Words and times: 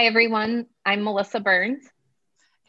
Hi, 0.00 0.06
everyone. 0.06 0.64
I'm 0.86 1.04
Melissa 1.04 1.40
Burns. 1.40 1.84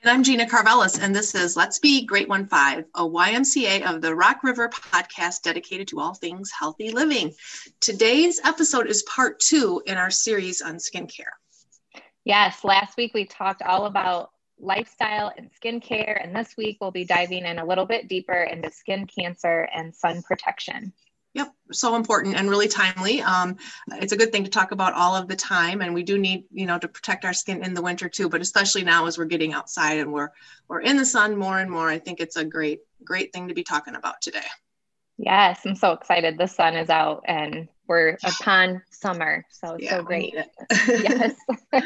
And 0.04 0.12
I'm 0.12 0.22
Gina 0.22 0.46
Carvelis, 0.46 1.02
and 1.02 1.16
this 1.16 1.34
is 1.34 1.56
Let's 1.56 1.80
Be 1.80 2.06
Great 2.06 2.28
One 2.28 2.46
Five, 2.46 2.84
a 2.94 3.08
YMCA 3.08 3.84
of 3.84 4.02
the 4.02 4.14
Rock 4.14 4.44
River 4.44 4.68
podcast 4.68 5.42
dedicated 5.42 5.88
to 5.88 6.02
all 6.02 6.14
things 6.14 6.52
healthy 6.52 6.92
living. 6.92 7.34
Today's 7.80 8.42
episode 8.44 8.86
is 8.88 9.04
part 9.04 9.40
two 9.40 9.82
in 9.86 9.96
our 9.96 10.12
series 10.12 10.62
on 10.62 10.76
skincare. 10.76 11.32
Yes, 12.26 12.66
last 12.66 12.98
week 12.98 13.14
we 13.14 13.24
talked 13.24 13.62
all 13.62 13.86
about 13.86 14.32
lifestyle 14.60 15.32
and 15.38 15.50
skincare, 15.54 16.22
and 16.22 16.36
this 16.36 16.56
week 16.58 16.80
we'll 16.82 16.92
be 16.92 17.06
diving 17.06 17.46
in 17.46 17.60
a 17.60 17.66
little 17.66 17.86
bit 17.86 18.10
deeper 18.10 18.44
into 18.44 18.70
skin 18.70 19.08
cancer 19.08 19.70
and 19.74 19.96
sun 19.96 20.22
protection. 20.22 20.92
Yep, 21.34 21.54
so 21.72 21.96
important 21.96 22.36
and 22.36 22.50
really 22.50 22.68
timely. 22.68 23.22
Um, 23.22 23.56
it's 23.94 24.12
a 24.12 24.18
good 24.18 24.34
thing 24.34 24.44
to 24.44 24.50
talk 24.50 24.72
about 24.72 24.94
all 24.94 25.16
of 25.16 25.30
the 25.30 25.36
time, 25.36 25.82
and 25.82 25.94
we 25.94 26.04
do 26.04 26.18
need, 26.18 26.44
you 26.52 26.66
know, 26.66 26.78
to 26.78 26.90
protect 26.90 27.24
our 27.24 27.34
skin 27.34 27.64
in 27.64 27.74
the 27.74 27.82
winter 27.82 28.10
too. 28.10 28.28
But 28.28 28.42
especially 28.42 28.84
now 28.84 29.06
as 29.06 29.18
we're 29.18 29.26
getting 29.26 29.54
outside 29.54 30.00
and 30.00 30.12
we're 30.12 30.30
we're 30.68 30.82
in 30.82 30.98
the 30.98 31.06
sun 31.06 31.38
more 31.38 31.60
and 31.60 31.72
more, 31.72 31.90
I 31.90 32.00
think 32.00 32.20
it's 32.20 32.36
a 32.36 32.44
great 32.44 32.80
great 33.06 33.32
thing 33.32 33.48
to 33.48 33.54
be 33.54 33.64
talking 33.64 33.96
about 33.96 34.22
today. 34.22 34.40
Yes, 35.18 35.62
I'm 35.66 35.76
so 35.76 35.94
excited. 35.94 36.38
The 36.38 36.48
sun 36.48 36.76
is 36.76 36.90
out 36.90 37.24
and 37.26 37.70
we're 37.88 38.18
upon 38.26 38.82
summer, 38.90 39.46
so 39.52 39.76
it's 39.76 39.86
yeah, 39.86 39.98
so 39.98 40.04
great. 40.04 40.36
yes. 40.88 41.36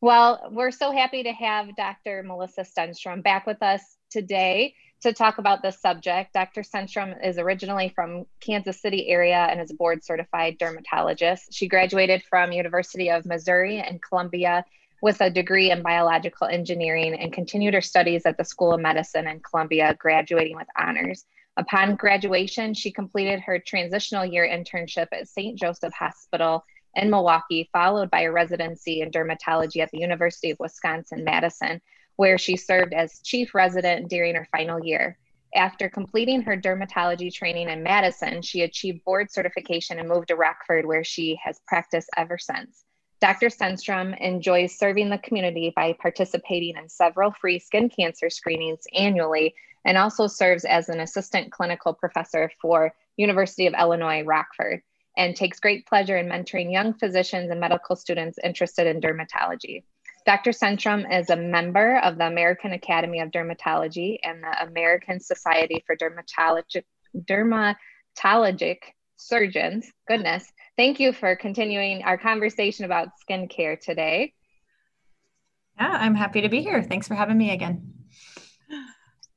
well, 0.00 0.48
we're 0.52 0.70
so 0.70 0.92
happy 0.92 1.24
to 1.24 1.32
have 1.32 1.74
Dr. 1.74 2.22
Melissa 2.22 2.62
Stenstrom 2.62 3.22
back 3.22 3.46
with 3.46 3.62
us 3.62 3.82
today 4.10 4.74
to 5.02 5.12
talk 5.12 5.38
about 5.38 5.62
this 5.62 5.80
subject. 5.80 6.32
Dr. 6.32 6.62
Stenstrom 6.62 7.14
is 7.24 7.38
originally 7.38 7.90
from 7.94 8.24
Kansas 8.40 8.80
City 8.80 9.08
area 9.08 9.46
and 9.50 9.60
is 9.60 9.70
a 9.70 9.74
board 9.74 10.04
certified 10.04 10.58
dermatologist. 10.58 11.52
She 11.52 11.68
graduated 11.68 12.22
from 12.28 12.52
University 12.52 13.10
of 13.10 13.26
Missouri 13.26 13.78
and 13.78 14.02
Columbia 14.02 14.64
with 15.02 15.20
a 15.20 15.30
degree 15.30 15.70
in 15.70 15.82
biological 15.82 16.46
engineering 16.46 17.14
and 17.14 17.32
continued 17.32 17.74
her 17.74 17.80
studies 17.80 18.24
at 18.24 18.38
the 18.38 18.44
School 18.44 18.72
of 18.72 18.80
Medicine 18.80 19.28
in 19.28 19.40
Columbia, 19.40 19.94
graduating 19.98 20.56
with 20.56 20.68
honors. 20.78 21.26
Upon 21.58 21.96
graduation, 21.96 22.74
she 22.74 22.90
completed 22.90 23.40
her 23.40 23.58
transitional 23.58 24.24
year 24.24 24.46
internship 24.46 25.08
at 25.12 25.28
St. 25.28 25.58
Joseph 25.58 25.92
Hospital 25.94 26.64
in 26.94 27.10
Milwaukee, 27.10 27.68
followed 27.72 28.10
by 28.10 28.22
a 28.22 28.32
residency 28.32 29.02
in 29.02 29.10
dermatology 29.10 29.82
at 29.82 29.90
the 29.90 29.98
University 29.98 30.50
of 30.50 30.58
Wisconsin 30.58 31.24
Madison, 31.24 31.80
where 32.16 32.38
she 32.38 32.56
served 32.56 32.92
as 32.92 33.20
chief 33.20 33.54
resident 33.54 34.08
during 34.08 34.34
her 34.34 34.48
final 34.50 34.84
year. 34.84 35.18
After 35.54 35.88
completing 35.88 36.42
her 36.42 36.56
dermatology 36.56 37.32
training 37.32 37.70
in 37.70 37.82
Madison, 37.82 38.42
she 38.42 38.62
achieved 38.62 39.04
board 39.04 39.30
certification 39.30 39.98
and 39.98 40.08
moved 40.08 40.28
to 40.28 40.36
Rockford, 40.36 40.84
where 40.84 41.04
she 41.04 41.38
has 41.42 41.60
practiced 41.66 42.10
ever 42.16 42.36
since. 42.36 42.84
Dr. 43.20 43.48
Stenstrom 43.48 44.18
enjoys 44.20 44.76
serving 44.76 45.08
the 45.08 45.18
community 45.18 45.72
by 45.74 45.94
participating 45.94 46.76
in 46.76 46.88
several 46.88 47.30
free 47.30 47.58
skin 47.58 47.88
cancer 47.88 48.28
screenings 48.28 48.84
annually 48.94 49.54
and 49.86 49.96
also 49.96 50.26
serves 50.26 50.66
as 50.66 50.90
an 50.90 51.00
assistant 51.00 51.50
clinical 51.50 51.94
professor 51.94 52.50
for 52.60 52.92
University 53.16 53.66
of 53.66 53.74
Illinois 53.78 54.22
Rockford 54.22 54.82
and 55.16 55.34
takes 55.34 55.60
great 55.60 55.86
pleasure 55.86 56.18
in 56.18 56.28
mentoring 56.28 56.70
young 56.70 56.92
physicians 56.92 57.50
and 57.50 57.58
medical 57.58 57.96
students 57.96 58.38
interested 58.44 58.86
in 58.86 59.00
dermatology. 59.00 59.84
Dr. 60.26 60.50
Stenstrom 60.50 61.06
is 61.08 61.30
a 61.30 61.36
member 61.36 61.98
of 61.98 62.18
the 62.18 62.26
American 62.26 62.72
Academy 62.72 63.20
of 63.20 63.30
Dermatology 63.30 64.18
and 64.24 64.42
the 64.42 64.64
American 64.64 65.20
Society 65.20 65.84
for 65.86 65.96
Dermatologic, 65.96 66.82
Dermatologic 67.16 68.78
Surgeons. 69.16 69.88
Goodness. 70.08 70.44
Thank 70.76 70.98
you 70.98 71.12
for 71.12 71.36
continuing 71.36 72.02
our 72.02 72.18
conversation 72.18 72.84
about 72.84 73.10
skincare 73.22 73.78
today. 73.78 74.34
Yeah, 75.78 75.90
I'm 75.92 76.16
happy 76.16 76.40
to 76.40 76.48
be 76.48 76.60
here. 76.60 76.82
Thanks 76.82 77.06
for 77.06 77.14
having 77.14 77.38
me 77.38 77.52
again. 77.52 77.92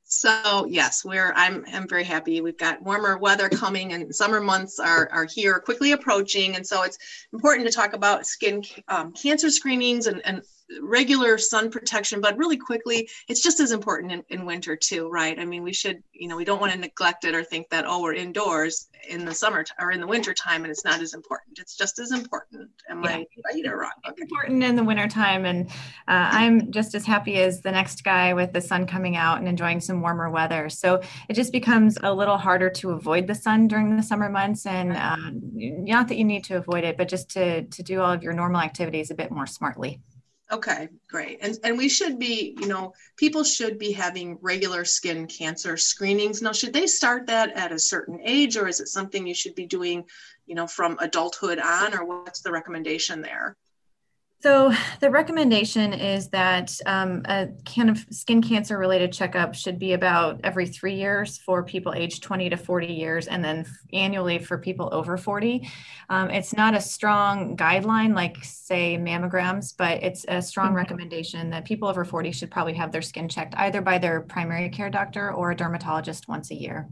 So 0.06 0.66
yes, 0.68 1.06
we're 1.06 1.32
I'm 1.36 1.66
I'm 1.72 1.88
very 1.88 2.04
happy. 2.04 2.42
We've 2.42 2.58
got 2.58 2.82
warmer 2.82 3.20
weather 3.20 3.48
coming, 3.48 3.94
and 3.94 4.14
summer 4.14 4.42
months 4.42 4.80
are 4.80 5.08
are 5.12 5.28
here, 5.32 5.60
quickly 5.60 5.92
approaching, 5.92 6.56
and 6.56 6.66
so 6.66 6.82
it's 6.82 6.98
important 7.32 7.68
to 7.68 7.74
talk 7.74 7.94
about 7.94 8.26
skin 8.26 8.64
um, 8.88 9.14
cancer 9.14 9.52
screenings 9.52 10.08
and 10.08 10.26
and 10.26 10.42
regular 10.82 11.38
sun 11.38 11.70
protection, 11.70 12.22
but 12.22 12.38
really 12.38 12.58
quickly, 12.58 13.10
it's 13.28 13.42
just 13.42 13.60
as 13.60 13.72
important 13.72 14.12
in, 14.12 14.24
in 14.30 14.46
winter 14.46 14.76
too, 14.76 15.10
right? 15.10 15.40
I 15.40 15.46
mean, 15.46 15.64
we 15.64 15.74
should, 15.74 16.04
you 16.14 16.28
know, 16.28 16.36
we 16.36 16.46
don't 16.46 16.60
want 16.60 16.72
to 16.74 16.78
neglect 16.78 17.26
it 17.26 17.36
or 17.36 17.44
think 17.44 17.70
that, 17.70 17.86
oh, 17.88 18.02
we're 18.02 18.14
indoors 18.14 18.88
in 19.08 19.26
the 19.26 19.34
summer 19.34 19.64
t- 19.64 19.74
or 19.80 19.92
in 19.92 20.02
the 20.02 20.08
winter 20.08 20.34
time 20.34 20.64
and 20.64 20.72
it's 20.72 20.86
not 20.86 21.02
as 21.02 21.14
important. 21.14 21.60
It's 21.60 21.76
just 21.76 22.00
as 22.00 22.12
important. 22.12 22.70
Am 22.90 23.04
yeah. 23.04 23.10
I 23.10 23.26
right 23.46 23.66
or 23.66 23.80
wrong? 23.80 23.92
Okay. 24.08 24.24
Important 24.24 24.64
in 24.64 24.76
the 24.76 24.84
winter 24.84 25.08
time. 25.08 25.46
And 25.46 25.70
uh, 25.70 26.30
I'm 26.32 26.72
just 26.72 26.94
as 26.96 27.06
happy 27.06 27.38
as 27.38 27.62
the 27.62 27.72
next 27.72 28.04
guy 28.04 28.34
with 28.34 28.54
the 28.54 28.62
sun 28.62 28.86
coming 28.86 29.16
out 29.16 29.40
and 29.40 29.48
enjoying 29.48 29.80
some 29.80 30.02
warmer 30.02 30.30
weather. 30.30 30.70
So 30.70 31.02
it 31.28 31.34
just 31.34 31.52
becomes 31.52 31.98
a 32.04 32.14
little 32.14 32.38
harder 32.38 32.70
to 32.70 32.92
avoid 32.92 33.28
the 33.28 33.36
sun 33.36 33.68
during 33.68 33.96
the 33.96 34.04
summer 34.04 34.30
months. 34.30 34.66
And 34.66 34.96
um, 34.96 35.42
not 35.54 36.08
that 36.10 36.18
you 36.18 36.26
need 36.26 36.44
to 36.46 36.58
avoid 36.58 36.84
it, 36.84 36.98
but 36.98 37.08
just 37.08 37.30
to, 37.32 37.64
to 37.64 37.84
do 37.84 38.02
all 38.02 38.12
of 38.12 38.24
your 38.24 38.34
normal 38.34 38.62
activities 38.62 39.10
a 39.10 39.16
bit 39.16 39.32
more 39.32 39.48
smartly. 39.48 40.00
Okay, 40.52 40.90
great. 41.08 41.38
And 41.42 41.58
and 41.64 41.78
we 41.78 41.88
should 41.90 42.18
be, 42.18 42.58
you 42.60 42.68
know, 42.68 42.94
people 43.18 43.44
should 43.44 43.78
be 43.78 43.92
having 43.92 44.40
regular 44.42 44.84
skin 44.84 45.28
cancer 45.28 45.78
screenings. 45.78 46.42
Now, 46.42 46.54
should 46.54 46.74
they 46.74 46.88
start 46.88 47.28
that 47.28 47.52
at 47.52 47.72
a 47.72 47.78
certain 47.78 48.20
age 48.24 48.58
or 48.58 48.68
is 48.68 48.80
it 48.80 48.88
something 48.88 49.28
you 49.28 49.36
should 49.36 49.54
be 49.54 49.68
doing, 49.68 50.06
you 50.48 50.56
know, 50.56 50.66
from 50.66 50.98
adulthood 51.00 51.60
on 51.60 51.94
or 51.94 52.04
what's 52.04 52.42
the 52.42 52.52
recommendation 52.52 53.22
there? 53.22 53.56
So 54.42 54.72
the 55.02 55.10
recommendation 55.10 55.92
is 55.92 56.30
that 56.30 56.72
um, 56.86 57.24
a 57.26 57.50
kind 57.66 57.90
of 57.90 58.06
skin 58.10 58.42
cancer 58.42 58.78
related 58.78 59.12
checkup 59.12 59.54
should 59.54 59.78
be 59.78 59.92
about 59.92 60.40
every 60.46 60.66
three 60.66 60.96
years 60.96 61.38
for 61.40 61.62
people 61.62 61.94
aged 61.94 62.24
20 62.24 62.50
to 62.52 62.56
40 62.56 62.88
years, 62.88 63.28
and 63.28 63.44
then 63.44 63.66
annually 63.92 64.40
for 64.40 64.58
people 64.58 64.88
over 64.94 65.18
40. 65.18 65.70
Um, 66.08 66.30
it's 66.30 66.54
not 66.54 66.74
a 66.74 66.80
strong 66.80 67.58
guideline 67.58 68.16
like 68.16 68.38
say 68.42 68.98
mammograms, 68.98 69.74
but 69.78 70.02
it's 70.04 70.24
a 70.30 70.42
strong 70.42 70.68
mm-hmm. 70.68 70.78
recommendation 70.78 71.50
that 71.50 71.66
people 71.66 71.90
over 71.90 72.06
40 72.06 72.32
should 72.32 72.50
probably 72.50 72.74
have 72.76 72.94
their 72.94 73.02
skin 73.02 73.28
checked 73.28 73.56
either 73.58 73.82
by 73.82 73.98
their 73.98 74.22
primary 74.22 74.70
care 74.70 74.90
doctor 74.90 75.34
or 75.34 75.52
a 75.52 75.56
dermatologist 75.56 76.30
once 76.30 76.50
a 76.52 76.56
year. 76.56 76.88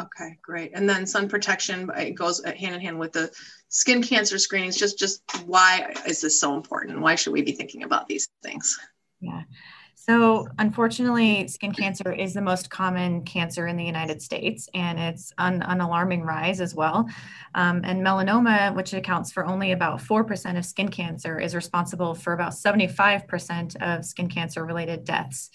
Okay, 0.00 0.38
great. 0.42 0.72
And 0.74 0.88
then 0.88 1.06
sun 1.06 1.28
protection 1.28 1.90
it 1.96 2.12
goes 2.12 2.44
hand 2.44 2.74
in 2.74 2.80
hand 2.80 2.98
with 2.98 3.12
the 3.12 3.30
skin 3.68 4.02
cancer 4.02 4.38
screenings. 4.38 4.76
Just, 4.76 4.98
just 4.98 5.22
why 5.46 5.92
is 6.06 6.20
this 6.20 6.40
so 6.40 6.54
important? 6.54 7.00
Why 7.00 7.14
should 7.14 7.32
we 7.32 7.42
be 7.42 7.52
thinking 7.52 7.84
about 7.84 8.08
these 8.08 8.28
things? 8.42 8.78
Yeah. 9.20 9.42
So, 10.06 10.48
unfortunately, 10.58 11.48
skin 11.48 11.72
cancer 11.72 12.12
is 12.12 12.34
the 12.34 12.42
most 12.42 12.68
common 12.68 13.22
cancer 13.22 13.66
in 13.68 13.78
the 13.78 13.84
United 13.84 14.20
States, 14.20 14.68
and 14.74 14.98
it's 14.98 15.32
on 15.38 15.62
an 15.62 15.80
alarming 15.80 16.24
rise 16.24 16.60
as 16.60 16.74
well. 16.74 17.08
Um, 17.54 17.80
and 17.84 18.04
melanoma, 18.04 18.74
which 18.74 18.92
accounts 18.92 19.32
for 19.32 19.46
only 19.46 19.72
about 19.72 20.00
4% 20.00 20.58
of 20.58 20.66
skin 20.66 20.90
cancer, 20.90 21.40
is 21.40 21.54
responsible 21.54 22.14
for 22.14 22.34
about 22.34 22.52
75% 22.52 23.76
of 23.76 24.04
skin 24.04 24.28
cancer 24.28 24.66
related 24.66 25.04
deaths. 25.04 25.48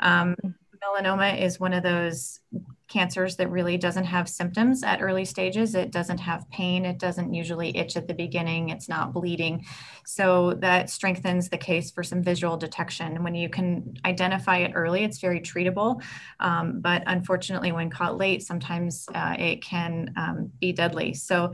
Um, 0.00 0.34
melanoma 0.82 1.40
is 1.40 1.60
one 1.60 1.72
of 1.72 1.82
those 1.82 2.40
cancers 2.88 3.36
that 3.36 3.50
really 3.50 3.78
doesn't 3.78 4.04
have 4.04 4.28
symptoms 4.28 4.82
at 4.82 5.00
early 5.00 5.24
stages. 5.24 5.74
It 5.74 5.90
doesn't 5.90 6.18
have 6.18 6.48
pain. 6.50 6.84
It 6.84 6.98
doesn't 6.98 7.32
usually 7.32 7.74
itch 7.76 7.96
at 7.96 8.06
the 8.06 8.14
beginning. 8.14 8.68
It's 8.68 8.88
not 8.88 9.14
bleeding. 9.14 9.64
So 10.04 10.54
that 10.54 10.90
strengthens 10.90 11.48
the 11.48 11.56
case 11.56 11.90
for 11.90 12.02
some 12.02 12.22
visual 12.22 12.56
detection. 12.58 13.22
When 13.22 13.34
you 13.34 13.48
can 13.48 13.94
identify 14.04 14.58
it 14.58 14.72
early, 14.74 15.04
it's 15.04 15.20
very 15.20 15.40
treatable. 15.40 16.02
Um, 16.40 16.80
but 16.80 17.02
unfortunately, 17.06 17.72
when 17.72 17.88
caught 17.88 18.18
late, 18.18 18.42
sometimes 18.42 19.06
uh, 19.14 19.36
it 19.38 19.62
can 19.62 20.12
um, 20.16 20.52
be 20.60 20.72
deadly. 20.72 21.14
So 21.14 21.52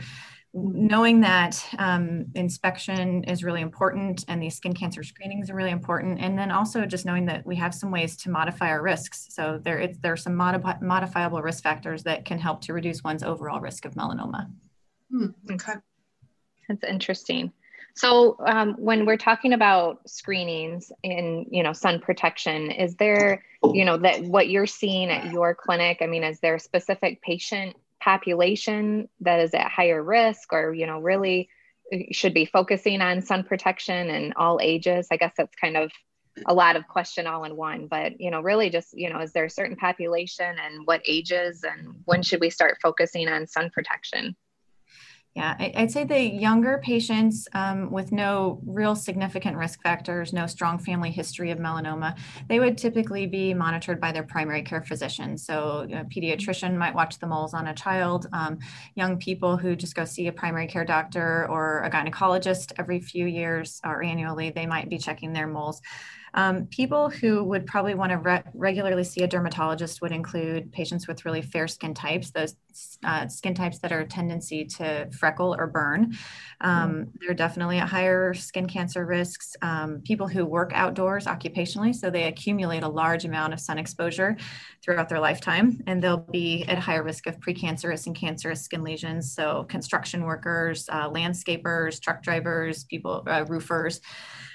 knowing 0.54 1.20
that 1.20 1.62
um, 1.78 2.26
inspection 2.34 3.22
is 3.24 3.44
really 3.44 3.60
important 3.60 4.24
and 4.28 4.42
these 4.42 4.56
skin 4.56 4.72
cancer 4.72 5.02
screenings 5.02 5.50
are 5.50 5.54
really 5.54 5.70
important 5.70 6.18
and 6.20 6.38
then 6.38 6.50
also 6.50 6.86
just 6.86 7.04
knowing 7.04 7.26
that 7.26 7.46
we 7.46 7.54
have 7.56 7.74
some 7.74 7.90
ways 7.90 8.16
to 8.16 8.30
modify 8.30 8.68
our 8.68 8.82
risks. 8.82 9.26
So 9.30 9.60
there, 9.62 9.78
it's, 9.78 9.98
there 9.98 10.12
are 10.12 10.16
some 10.16 10.34
modi- 10.34 10.62
modifiable 10.80 11.42
risk 11.42 11.62
factors 11.62 12.02
that 12.04 12.24
can 12.24 12.38
help 12.38 12.62
to 12.62 12.72
reduce 12.72 13.04
one's 13.04 13.22
overall 13.22 13.60
risk 13.60 13.84
of 13.84 13.94
melanoma. 13.94 14.50
Hmm, 15.10 15.26
okay. 15.50 15.74
That's 16.68 16.84
interesting. 16.84 17.52
So 17.94 18.36
um, 18.46 18.74
when 18.78 19.06
we're 19.06 19.16
talking 19.16 19.52
about 19.52 20.08
screenings 20.08 20.92
in 21.02 21.46
you 21.50 21.62
know 21.62 21.72
sun 21.72 21.98
protection 21.98 22.70
is 22.70 22.94
there 22.94 23.44
you 23.74 23.84
know 23.84 23.96
that 23.96 24.22
what 24.22 24.48
you're 24.48 24.66
seeing 24.66 25.10
at 25.10 25.32
your 25.32 25.52
clinic 25.52 25.98
i 26.00 26.06
mean 26.06 26.22
is 26.22 26.38
there 26.38 26.54
a 26.54 26.60
specific 26.60 27.20
patient 27.22 27.74
population 28.08 29.06
that 29.20 29.38
is 29.38 29.52
at 29.52 29.70
higher 29.70 30.02
risk 30.02 30.54
or 30.54 30.72
you 30.72 30.86
know 30.86 30.98
really 30.98 31.50
uh, 31.92 31.98
should 32.10 32.32
be 32.32 32.46
focusing 32.46 33.02
on 33.02 33.20
sun 33.20 33.44
protection 33.44 34.08
and 34.08 34.32
all 34.36 34.58
ages. 34.62 35.08
I 35.10 35.18
guess 35.18 35.34
that's 35.36 35.54
kind 35.56 35.76
of 35.76 35.92
a 36.46 36.54
lot 36.54 36.76
of 36.76 36.86
question 36.86 37.26
all 37.26 37.42
in 37.42 37.56
one 37.56 37.88
but 37.88 38.18
you 38.20 38.30
know 38.30 38.40
really 38.40 38.70
just 38.70 38.96
you 38.96 39.10
know 39.10 39.18
is 39.18 39.32
there 39.32 39.44
a 39.44 39.50
certain 39.50 39.76
population 39.76 40.54
and 40.64 40.86
what 40.86 41.02
ages 41.04 41.64
and 41.64 41.96
when 42.04 42.22
should 42.22 42.40
we 42.40 42.48
start 42.48 42.78
focusing 42.80 43.28
on 43.28 43.44
sun 43.46 43.68
protection 43.70 44.36
Yeah, 45.38 45.54
I'd 45.76 45.92
say 45.92 46.02
the 46.02 46.20
younger 46.20 46.80
patients 46.82 47.46
um, 47.54 47.92
with 47.92 48.10
no 48.10 48.60
real 48.66 48.96
significant 48.96 49.56
risk 49.56 49.80
factors, 49.80 50.32
no 50.32 50.48
strong 50.48 50.80
family 50.80 51.12
history 51.12 51.52
of 51.52 51.58
melanoma, 51.58 52.18
they 52.48 52.58
would 52.58 52.76
typically 52.76 53.28
be 53.28 53.54
monitored 53.54 54.00
by 54.00 54.10
their 54.10 54.24
primary 54.24 54.62
care 54.62 54.82
physician. 54.82 55.38
So, 55.38 55.86
a 55.92 56.04
pediatrician 56.06 56.74
might 56.76 56.92
watch 56.92 57.20
the 57.20 57.28
moles 57.28 57.54
on 57.54 57.68
a 57.68 57.74
child. 57.74 58.26
Um, 58.32 58.58
young 58.96 59.16
people 59.16 59.56
who 59.56 59.76
just 59.76 59.94
go 59.94 60.04
see 60.04 60.26
a 60.26 60.32
primary 60.32 60.66
care 60.66 60.84
doctor 60.84 61.46
or 61.48 61.84
a 61.84 61.90
gynecologist 61.90 62.72
every 62.76 62.98
few 62.98 63.26
years 63.26 63.80
or 63.84 64.02
annually, 64.02 64.50
they 64.50 64.66
might 64.66 64.88
be 64.88 64.98
checking 64.98 65.32
their 65.32 65.46
moles. 65.46 65.80
Um, 66.34 66.66
people 66.66 67.10
who 67.10 67.44
would 67.44 67.66
probably 67.66 67.94
want 67.94 68.12
to 68.12 68.18
re- 68.18 68.42
regularly 68.54 69.04
see 69.04 69.22
a 69.22 69.26
dermatologist 69.26 70.00
would 70.00 70.12
include 70.12 70.72
patients 70.72 71.08
with 71.08 71.24
really 71.24 71.42
fair 71.42 71.68
skin 71.68 71.94
types, 71.94 72.30
those 72.30 72.56
uh, 73.04 73.26
skin 73.28 73.54
types 73.54 73.78
that 73.80 73.92
are 73.92 74.00
a 74.00 74.06
tendency 74.06 74.64
to 74.64 75.08
freckle 75.10 75.56
or 75.58 75.66
burn. 75.66 76.14
Um, 76.60 76.90
mm. 76.90 77.12
they're 77.20 77.34
definitely 77.34 77.78
at 77.78 77.88
higher 77.88 78.34
skin 78.34 78.66
cancer 78.66 79.06
risks. 79.06 79.56
Um, 79.62 80.00
people 80.04 80.28
who 80.28 80.44
work 80.44 80.72
outdoors 80.74 81.26
occupationally, 81.26 81.94
so 81.94 82.10
they 82.10 82.24
accumulate 82.24 82.82
a 82.82 82.88
large 82.88 83.24
amount 83.24 83.52
of 83.52 83.60
sun 83.60 83.78
exposure 83.78 84.36
throughout 84.82 85.08
their 85.08 85.20
lifetime, 85.20 85.82
and 85.86 86.02
they'll 86.02 86.16
be 86.18 86.64
at 86.68 86.78
higher 86.78 87.02
risk 87.02 87.26
of 87.26 87.38
precancerous 87.40 88.06
and 88.06 88.14
cancerous 88.14 88.62
skin 88.62 88.82
lesions. 88.82 89.32
So 89.32 89.64
construction 89.64 90.24
workers, 90.24 90.88
uh, 90.90 91.08
landscapers, 91.10 92.00
truck 92.00 92.22
drivers, 92.22 92.84
people, 92.84 93.22
uh, 93.26 93.44
roofers. 93.48 94.00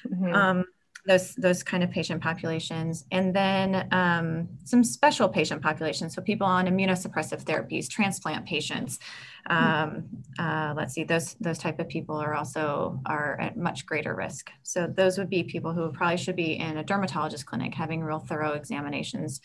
Mm-hmm. 0.08 0.34
Um, 0.34 0.66
those 1.06 1.36
those 1.36 1.64
kind 1.64 1.84
of 1.84 1.92
patient 1.92 2.22
populations. 2.22 3.06
And 3.12 3.36
then 3.36 3.88
um, 3.92 4.50
some 4.64 4.84
special 4.84 5.28
patient 5.28 5.62
populations. 5.62 6.16
So 6.16 6.22
people 6.22 6.48
on 6.48 6.68
immunosuppressive 6.68 7.44
therapies 7.44 7.90
transplant 7.90 8.46
patients. 8.46 9.00
Um, 9.48 10.06
uh, 10.40 10.74
let's 10.76 10.94
see 10.94 11.04
those 11.04 11.36
those 11.42 11.58
type 11.58 11.80
of 11.80 11.90
people 11.90 12.16
are 12.16 12.34
also 12.34 13.00
are 13.06 13.40
at 13.40 13.58
much 13.58 13.86
greater 13.86 14.16
risk. 14.16 14.52
So 14.64 14.88
those 14.88 15.18
would 15.18 15.30
be 15.30 15.44
people 15.44 15.74
who 15.74 15.92
probably 15.92 16.18
should 16.18 16.38
be 16.38 16.54
in 16.54 16.78
a 16.78 16.84
dermatologist 16.84 17.46
clinic 17.46 17.74
having 17.74 18.02
real 18.02 18.20
thorough 18.20 18.54
examinations. 18.54 19.42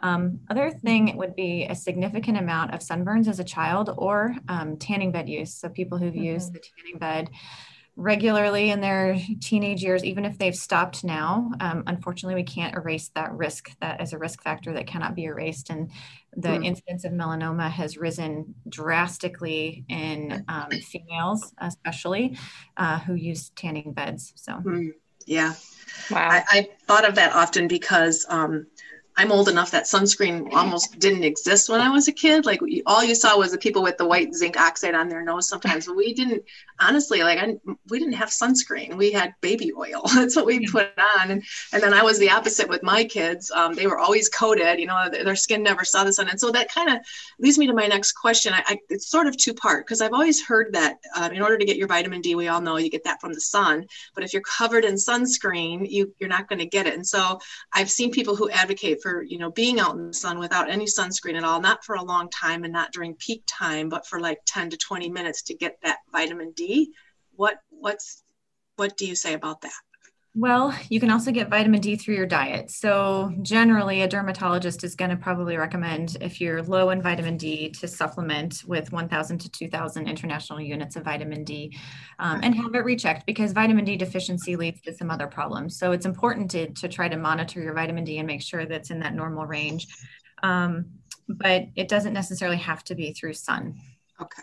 Um, 0.00 0.40
other 0.50 0.70
thing 0.70 1.16
would 1.16 1.34
be 1.34 1.64
a 1.64 1.74
significant 1.74 2.36
amount 2.36 2.74
of 2.74 2.80
sunburns 2.80 3.28
as 3.28 3.40
a 3.40 3.44
child 3.44 3.94
or 3.96 4.36
um, 4.48 4.76
tanning 4.76 5.10
bed 5.10 5.28
use. 5.28 5.54
So 5.54 5.68
people 5.68 5.98
who've 5.98 6.12
mm-hmm. 6.12 6.22
used 6.22 6.52
the 6.52 6.60
tanning 6.60 6.98
bed 6.98 7.30
regularly 7.96 8.70
in 8.70 8.80
their 8.80 9.18
teenage 9.40 9.82
years, 9.82 10.04
even 10.04 10.26
if 10.26 10.36
they've 10.36 10.54
stopped 10.54 11.02
now. 11.02 11.50
Um, 11.60 11.82
unfortunately, 11.86 12.34
we 12.34 12.44
can't 12.44 12.76
erase 12.76 13.10
that 13.14 13.32
risk. 13.32 13.70
That 13.80 14.02
is 14.02 14.12
a 14.12 14.18
risk 14.18 14.42
factor 14.42 14.74
that 14.74 14.86
cannot 14.86 15.14
be 15.14 15.24
erased. 15.24 15.70
And 15.70 15.90
the 16.36 16.50
mm. 16.50 16.66
incidence 16.66 17.04
of 17.04 17.12
melanoma 17.12 17.70
has 17.70 17.96
risen 17.96 18.54
drastically 18.68 19.86
in 19.88 20.44
um, 20.48 20.70
females, 20.70 21.54
especially 21.58 22.36
uh, 22.76 22.98
who 23.00 23.14
use 23.14 23.50
tanning 23.56 23.92
beds. 23.92 24.34
So, 24.36 24.52
mm. 24.52 24.90
yeah. 25.26 25.54
Wow. 26.10 26.28
I, 26.28 26.44
I, 26.50 26.68
thought 26.86 27.08
of 27.08 27.14
that 27.14 27.32
often 27.32 27.66
because 27.68 28.26
um, 28.28 28.66
I'm 29.18 29.32
old 29.32 29.48
enough 29.48 29.70
that 29.70 29.84
sunscreen 29.84 30.52
almost 30.52 30.98
didn't 30.98 31.24
exist 31.24 31.70
when 31.70 31.80
I 31.80 31.88
was 31.88 32.06
a 32.06 32.12
kid. 32.12 32.44
Like 32.44 32.60
all 32.84 33.02
you 33.02 33.14
saw 33.14 33.38
was 33.38 33.52
the 33.52 33.58
people 33.58 33.82
with 33.82 33.96
the 33.96 34.06
white 34.06 34.34
zinc 34.34 34.60
oxide 34.60 34.94
on 34.94 35.08
their 35.08 35.22
nose 35.22 35.48
sometimes. 35.48 35.86
But 35.86 35.96
we 35.96 36.12
didn't, 36.12 36.44
honestly, 36.80 37.22
like 37.22 37.38
I, 37.38 37.56
we 37.88 37.98
didn't 37.98 38.14
have 38.14 38.28
sunscreen. 38.28 38.94
We 38.94 39.12
had 39.12 39.34
baby 39.40 39.72
oil. 39.72 40.02
That's 40.14 40.36
what 40.36 40.44
we 40.44 40.66
put 40.66 40.90
on. 41.16 41.30
And, 41.30 41.42
and 41.72 41.82
then 41.82 41.94
I 41.94 42.02
was 42.02 42.18
the 42.18 42.30
opposite 42.30 42.68
with 42.68 42.82
my 42.82 43.04
kids. 43.04 43.50
Um, 43.50 43.72
they 43.72 43.86
were 43.86 43.98
always 43.98 44.28
coated, 44.28 44.78
you 44.78 44.86
know, 44.86 45.08
their 45.08 45.34
skin 45.34 45.62
never 45.62 45.84
saw 45.84 46.04
the 46.04 46.12
sun. 46.12 46.28
And 46.28 46.38
so 46.38 46.50
that 46.50 46.70
kind 46.70 46.90
of 46.90 46.98
leads 47.38 47.56
me 47.56 47.66
to 47.68 47.72
my 47.72 47.86
next 47.86 48.12
question. 48.12 48.52
I, 48.52 48.62
I 48.66 48.78
it's 48.90 49.08
sort 49.08 49.28
of 49.28 49.36
two 49.38 49.54
part 49.54 49.86
because 49.86 50.02
I've 50.02 50.12
always 50.12 50.44
heard 50.44 50.74
that 50.74 50.98
uh, 51.16 51.30
in 51.32 51.40
order 51.40 51.56
to 51.56 51.64
get 51.64 51.78
your 51.78 51.88
vitamin 51.88 52.20
D, 52.20 52.34
we 52.34 52.48
all 52.48 52.60
know 52.60 52.76
you 52.76 52.90
get 52.90 53.04
that 53.04 53.22
from 53.22 53.32
the 53.32 53.40
sun. 53.40 53.86
But 54.14 54.24
if 54.24 54.34
you're 54.34 54.42
covered 54.42 54.84
in 54.84 54.96
sunscreen, 54.96 55.90
you, 55.90 56.14
you're 56.18 56.28
not 56.28 56.50
going 56.50 56.58
to 56.58 56.66
get 56.66 56.86
it. 56.86 56.92
And 56.92 57.06
so 57.06 57.40
I've 57.72 57.90
seen 57.90 58.10
people 58.10 58.36
who 58.36 58.50
advocate 58.50 59.00
for 59.00 59.05
you 59.22 59.38
know 59.38 59.50
being 59.50 59.80
out 59.80 59.96
in 59.96 60.08
the 60.08 60.14
sun 60.14 60.38
without 60.38 60.70
any 60.70 60.84
sunscreen 60.84 61.36
at 61.36 61.44
all 61.44 61.60
not 61.60 61.84
for 61.84 61.96
a 61.96 62.02
long 62.02 62.28
time 62.30 62.64
and 62.64 62.72
not 62.72 62.92
during 62.92 63.14
peak 63.14 63.42
time 63.46 63.88
but 63.88 64.06
for 64.06 64.20
like 64.20 64.38
10 64.46 64.70
to 64.70 64.76
20 64.76 65.08
minutes 65.08 65.42
to 65.42 65.54
get 65.54 65.78
that 65.82 65.98
vitamin 66.12 66.52
d. 66.56 66.92
What 67.34 67.58
what's 67.70 68.22
what 68.76 68.96
do 68.96 69.06
you 69.06 69.14
say 69.14 69.34
about 69.34 69.60
that 69.62 69.72
well, 70.38 70.76
you 70.90 71.00
can 71.00 71.10
also 71.10 71.32
get 71.32 71.48
vitamin 71.48 71.80
D 71.80 71.96
through 71.96 72.14
your 72.14 72.26
diet. 72.26 72.70
So, 72.70 73.32
generally, 73.40 74.02
a 74.02 74.08
dermatologist 74.08 74.84
is 74.84 74.94
going 74.94 75.10
to 75.10 75.16
probably 75.16 75.56
recommend 75.56 76.18
if 76.20 76.42
you're 76.42 76.62
low 76.62 76.90
in 76.90 77.00
vitamin 77.00 77.38
D 77.38 77.70
to 77.70 77.88
supplement 77.88 78.62
with 78.66 78.92
1,000 78.92 79.38
to 79.38 79.50
2,000 79.50 80.06
international 80.06 80.60
units 80.60 80.94
of 80.94 81.04
vitamin 81.04 81.42
D 81.42 81.74
um, 82.18 82.40
and 82.42 82.54
have 82.54 82.74
it 82.74 82.84
rechecked 82.84 83.24
because 83.24 83.52
vitamin 83.52 83.86
D 83.86 83.96
deficiency 83.96 84.56
leads 84.56 84.82
to 84.82 84.92
some 84.92 85.10
other 85.10 85.26
problems. 85.26 85.78
So, 85.78 85.92
it's 85.92 86.04
important 86.04 86.50
to, 86.50 86.68
to 86.68 86.86
try 86.86 87.08
to 87.08 87.16
monitor 87.16 87.62
your 87.62 87.72
vitamin 87.72 88.04
D 88.04 88.18
and 88.18 88.26
make 88.26 88.42
sure 88.42 88.66
that's 88.66 88.90
in 88.90 89.00
that 89.00 89.14
normal 89.14 89.46
range. 89.46 89.86
Um, 90.42 90.84
but 91.30 91.64
it 91.76 91.88
doesn't 91.88 92.12
necessarily 92.12 92.58
have 92.58 92.84
to 92.84 92.94
be 92.94 93.14
through 93.14 93.32
sun. 93.32 93.80
Okay. 94.20 94.42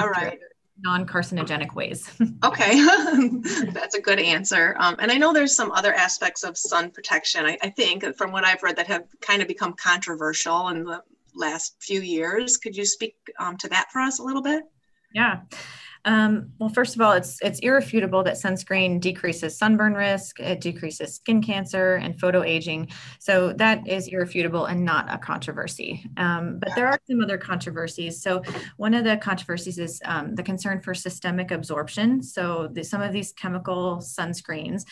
All 0.00 0.08
right 0.08 0.38
non-carcinogenic 0.80 1.74
ways. 1.74 2.10
okay, 2.44 2.80
that's 3.72 3.94
a 3.94 4.00
good 4.00 4.18
answer. 4.18 4.76
Um, 4.78 4.96
and 4.98 5.10
I 5.10 5.16
know 5.16 5.32
there's 5.32 5.56
some 5.56 5.72
other 5.72 5.94
aspects 5.94 6.44
of 6.44 6.56
sun 6.56 6.90
protection. 6.90 7.46
I, 7.46 7.58
I, 7.62 7.70
think, 7.70 8.04
from 8.16 8.32
what 8.32 8.44
I've 8.44 8.62
read, 8.62 8.76
that 8.76 8.86
have 8.86 9.04
kind 9.20 9.42
of 9.42 9.48
become 9.48 9.72
controversial 9.74 10.68
in 10.68 10.84
the 10.84 11.02
last 11.34 11.76
few 11.80 12.00
years. 12.00 12.56
Could 12.56 12.76
you 12.76 12.84
speak 12.84 13.16
um, 13.38 13.56
to 13.58 13.68
that 13.68 13.90
for 13.92 14.00
us 14.00 14.18
a 14.18 14.22
little 14.22 14.42
bit? 14.42 14.64
Yeah. 15.12 15.40
Um, 16.06 16.52
well, 16.60 16.68
first 16.68 16.94
of 16.94 17.00
all, 17.00 17.12
it's 17.12 17.38
it's 17.42 17.58
irrefutable 17.58 18.22
that 18.22 18.34
sunscreen 18.34 19.00
decreases 19.00 19.58
sunburn 19.58 19.94
risk, 19.94 20.38
it 20.38 20.60
decreases 20.60 21.16
skin 21.16 21.42
cancer 21.42 21.96
and 21.96 22.18
photo 22.18 22.42
aging. 22.44 22.88
So 23.18 23.52
that 23.54 23.86
is 23.86 24.06
irrefutable 24.06 24.66
and 24.66 24.84
not 24.84 25.12
a 25.12 25.18
controversy. 25.18 26.08
Um, 26.16 26.58
but 26.60 26.70
there 26.76 26.86
are 26.86 26.98
some 27.10 27.20
other 27.20 27.36
controversies. 27.36 28.22
So 28.22 28.42
one 28.76 28.94
of 28.94 29.04
the 29.04 29.16
controversies 29.16 29.78
is 29.78 30.00
um, 30.04 30.36
the 30.36 30.44
concern 30.44 30.80
for 30.80 30.94
systemic 30.94 31.50
absorption. 31.50 32.22
So 32.22 32.68
the, 32.72 32.84
some 32.84 33.02
of 33.02 33.12
these 33.12 33.32
chemical 33.32 33.98
sunscreens, 33.98 34.84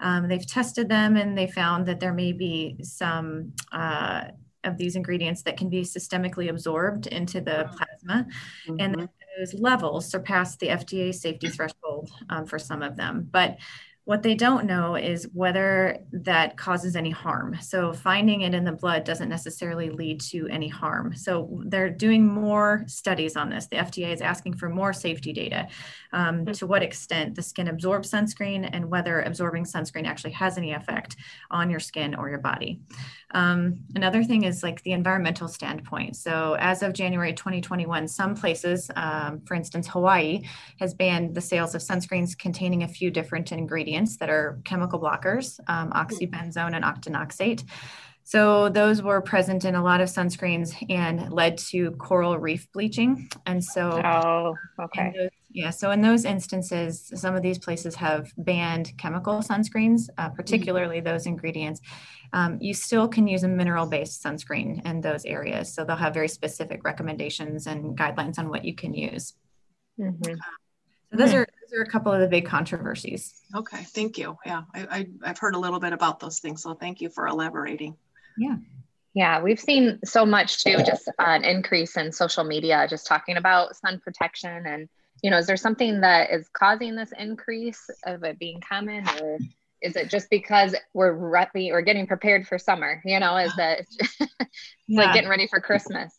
um, 0.00 0.26
they've 0.26 0.46
tested 0.46 0.88
them 0.88 1.16
and 1.16 1.36
they 1.36 1.46
found 1.46 1.86
that 1.86 2.00
there 2.00 2.14
may 2.14 2.32
be 2.32 2.78
some. 2.82 3.52
Uh, 3.70 4.24
of 4.64 4.76
these 4.76 4.94
ingredients 4.94 5.42
that 5.42 5.56
can 5.56 5.68
be 5.68 5.82
systemically 5.82 6.48
absorbed 6.48 7.08
into 7.08 7.40
the 7.40 7.68
plasma 7.76 8.24
mm-hmm. 8.68 8.76
and 8.78 9.08
those 9.38 9.54
levels 9.54 10.08
surpass 10.08 10.56
the 10.56 10.68
FDA 10.68 11.14
safety 11.14 11.48
threshold 11.48 12.10
um, 12.30 12.46
for 12.46 12.58
some 12.58 12.82
of 12.82 12.96
them. 12.96 13.28
But 13.30 13.58
what 14.04 14.24
they 14.24 14.34
don't 14.34 14.66
know 14.66 14.96
is 14.96 15.28
whether 15.32 15.98
that 16.10 16.56
causes 16.56 16.96
any 16.96 17.10
harm. 17.10 17.56
So, 17.60 17.92
finding 17.92 18.40
it 18.40 18.52
in 18.52 18.64
the 18.64 18.72
blood 18.72 19.04
doesn't 19.04 19.28
necessarily 19.28 19.90
lead 19.90 20.20
to 20.22 20.48
any 20.48 20.66
harm. 20.66 21.14
So, 21.14 21.62
they're 21.66 21.88
doing 21.88 22.26
more 22.26 22.82
studies 22.88 23.36
on 23.36 23.48
this. 23.48 23.66
The 23.66 23.76
FDA 23.76 24.12
is 24.12 24.20
asking 24.20 24.54
for 24.54 24.68
more 24.68 24.92
safety 24.92 25.32
data 25.32 25.68
um, 26.12 26.44
to 26.46 26.66
what 26.66 26.82
extent 26.82 27.36
the 27.36 27.42
skin 27.42 27.68
absorbs 27.68 28.10
sunscreen 28.10 28.68
and 28.72 28.90
whether 28.90 29.22
absorbing 29.22 29.64
sunscreen 29.64 30.06
actually 30.06 30.32
has 30.32 30.58
any 30.58 30.72
effect 30.72 31.14
on 31.52 31.70
your 31.70 31.80
skin 31.80 32.16
or 32.16 32.28
your 32.28 32.40
body. 32.40 32.80
Um, 33.34 33.84
another 33.94 34.24
thing 34.24 34.42
is 34.42 34.64
like 34.64 34.82
the 34.82 34.92
environmental 34.92 35.46
standpoint. 35.46 36.16
So, 36.16 36.56
as 36.58 36.82
of 36.82 36.92
January 36.92 37.34
2021, 37.34 38.08
some 38.08 38.34
places, 38.34 38.90
um, 38.96 39.42
for 39.46 39.54
instance, 39.54 39.86
Hawaii, 39.86 40.42
has 40.80 40.92
banned 40.92 41.36
the 41.36 41.40
sales 41.40 41.76
of 41.76 41.82
sunscreens 41.82 42.36
containing 42.36 42.82
a 42.82 42.88
few 42.88 43.08
different 43.08 43.52
ingredients 43.52 43.91
that 44.18 44.30
are 44.30 44.60
chemical 44.64 45.00
blockers, 45.00 45.58
um, 45.68 45.90
oxybenzone 45.92 46.74
and 46.74 46.84
octinoxate. 46.84 47.64
So 48.24 48.68
those 48.68 49.02
were 49.02 49.20
present 49.20 49.64
in 49.64 49.74
a 49.74 49.82
lot 49.82 50.00
of 50.00 50.08
sunscreens 50.08 50.74
and 50.88 51.32
led 51.32 51.58
to 51.58 51.90
coral 51.92 52.38
reef 52.38 52.70
bleaching. 52.72 53.28
And 53.46 53.62
so, 53.62 54.00
oh, 54.04 54.54
okay. 54.84 55.12
Those, 55.16 55.30
yeah, 55.50 55.70
so 55.70 55.90
in 55.90 56.00
those 56.00 56.24
instances, 56.24 57.10
some 57.14 57.34
of 57.34 57.42
these 57.42 57.58
places 57.58 57.94
have 57.96 58.32
banned 58.38 58.92
chemical 58.96 59.40
sunscreens, 59.40 60.08
uh, 60.18 60.30
particularly 60.30 60.98
mm-hmm. 60.98 61.08
those 61.08 61.26
ingredients. 61.26 61.80
Um, 62.32 62.58
you 62.60 62.74
still 62.74 63.08
can 63.08 63.26
use 63.26 63.42
a 63.42 63.48
mineral 63.48 63.86
based 63.86 64.22
sunscreen 64.24 64.84
in 64.86 65.00
those 65.00 65.24
areas. 65.24 65.74
So 65.74 65.84
they'll 65.84 65.96
have 65.96 66.14
very 66.14 66.28
specific 66.28 66.84
recommendations 66.84 67.66
and 67.66 67.98
guidelines 67.98 68.38
on 68.38 68.48
what 68.48 68.64
you 68.64 68.74
can 68.74 68.94
use. 68.94 69.34
Mm-hmm. 70.00 70.34
so 71.10 71.16
those 71.18 71.34
are 71.34 71.46
those 71.72 71.80
are 71.80 71.82
a 71.82 71.88
couple 71.88 72.12
of 72.12 72.20
the 72.20 72.28
big 72.28 72.46
controversies. 72.46 73.40
Okay, 73.54 73.82
thank 73.84 74.18
you. 74.18 74.36
Yeah, 74.44 74.62
I, 74.74 74.86
I, 74.90 75.06
I've 75.24 75.38
heard 75.38 75.54
a 75.54 75.58
little 75.58 75.80
bit 75.80 75.92
about 75.92 76.20
those 76.20 76.38
things, 76.38 76.62
so 76.62 76.74
thank 76.74 77.00
you 77.00 77.08
for 77.08 77.26
elaborating. 77.26 77.96
Yeah. 78.36 78.56
Yeah, 79.14 79.42
we've 79.42 79.60
seen 79.60 79.98
so 80.04 80.24
much 80.24 80.64
too, 80.64 80.78
just 80.86 81.10
an 81.18 81.44
increase 81.44 81.96
in 81.96 82.12
social 82.12 82.44
media, 82.44 82.86
just 82.88 83.06
talking 83.06 83.36
about 83.36 83.76
sun 83.76 84.00
protection. 84.00 84.66
And, 84.66 84.88
you 85.22 85.30
know, 85.30 85.36
is 85.36 85.46
there 85.46 85.56
something 85.56 86.00
that 86.00 86.30
is 86.30 86.48
causing 86.48 86.96
this 86.96 87.12
increase 87.18 87.90
of 88.06 88.24
it 88.24 88.38
being 88.38 88.62
common 88.66 89.06
or 89.20 89.38
is 89.82 89.96
it 89.96 90.08
just 90.08 90.30
because 90.30 90.74
we're 90.94 91.12
ready 91.12 91.72
or 91.72 91.82
getting 91.82 92.06
prepared 92.06 92.46
for 92.46 92.58
summer? 92.58 93.02
You 93.04 93.20
know, 93.20 93.36
is 93.36 93.54
that 93.56 93.84
yeah. 94.86 95.04
like 95.04 95.12
getting 95.12 95.28
ready 95.28 95.46
for 95.46 95.60
Christmas? 95.60 96.14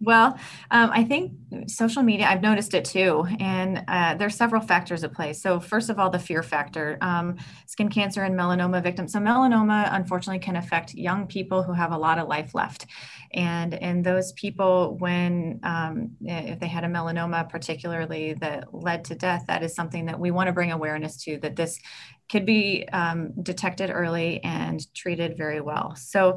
Well, 0.00 0.38
um, 0.70 0.90
I 0.92 1.02
think 1.02 1.32
social 1.66 2.04
media, 2.04 2.26
I've 2.28 2.40
noticed 2.40 2.72
it 2.72 2.84
too. 2.84 3.26
And 3.40 3.82
uh, 3.88 4.14
there's 4.14 4.36
several 4.36 4.62
factors 4.62 5.02
at 5.02 5.12
play. 5.12 5.32
So, 5.32 5.58
first 5.58 5.90
of 5.90 5.98
all, 5.98 6.08
the 6.08 6.20
fear 6.20 6.44
factor 6.44 6.98
um, 7.00 7.36
skin 7.66 7.88
cancer 7.88 8.22
and 8.22 8.38
melanoma 8.38 8.80
victims. 8.80 9.12
So, 9.12 9.18
melanoma 9.18 9.88
unfortunately 9.92 10.38
can 10.38 10.54
affect 10.54 10.94
young 10.94 11.26
people 11.26 11.64
who 11.64 11.72
have 11.72 11.90
a 11.90 11.98
lot 11.98 12.18
of 12.20 12.28
life 12.28 12.54
left. 12.54 12.86
And 13.34 13.74
in 13.74 14.02
those 14.02 14.30
people, 14.32 14.96
when 15.00 15.58
um, 15.64 16.12
if 16.20 16.60
they 16.60 16.68
had 16.68 16.84
a 16.84 16.88
melanoma, 16.88 17.48
particularly 17.48 18.34
that 18.34 18.72
led 18.72 19.04
to 19.06 19.16
death, 19.16 19.46
that 19.48 19.64
is 19.64 19.74
something 19.74 20.06
that 20.06 20.20
we 20.20 20.30
want 20.30 20.46
to 20.46 20.52
bring 20.52 20.70
awareness 20.70 21.16
to 21.24 21.38
that 21.38 21.56
this 21.56 21.80
could 22.28 22.44
be 22.44 22.86
um, 22.92 23.32
detected 23.42 23.90
early 23.90 24.42
and 24.44 24.92
treated 24.94 25.36
very 25.36 25.60
well. 25.60 25.94
So 25.96 26.36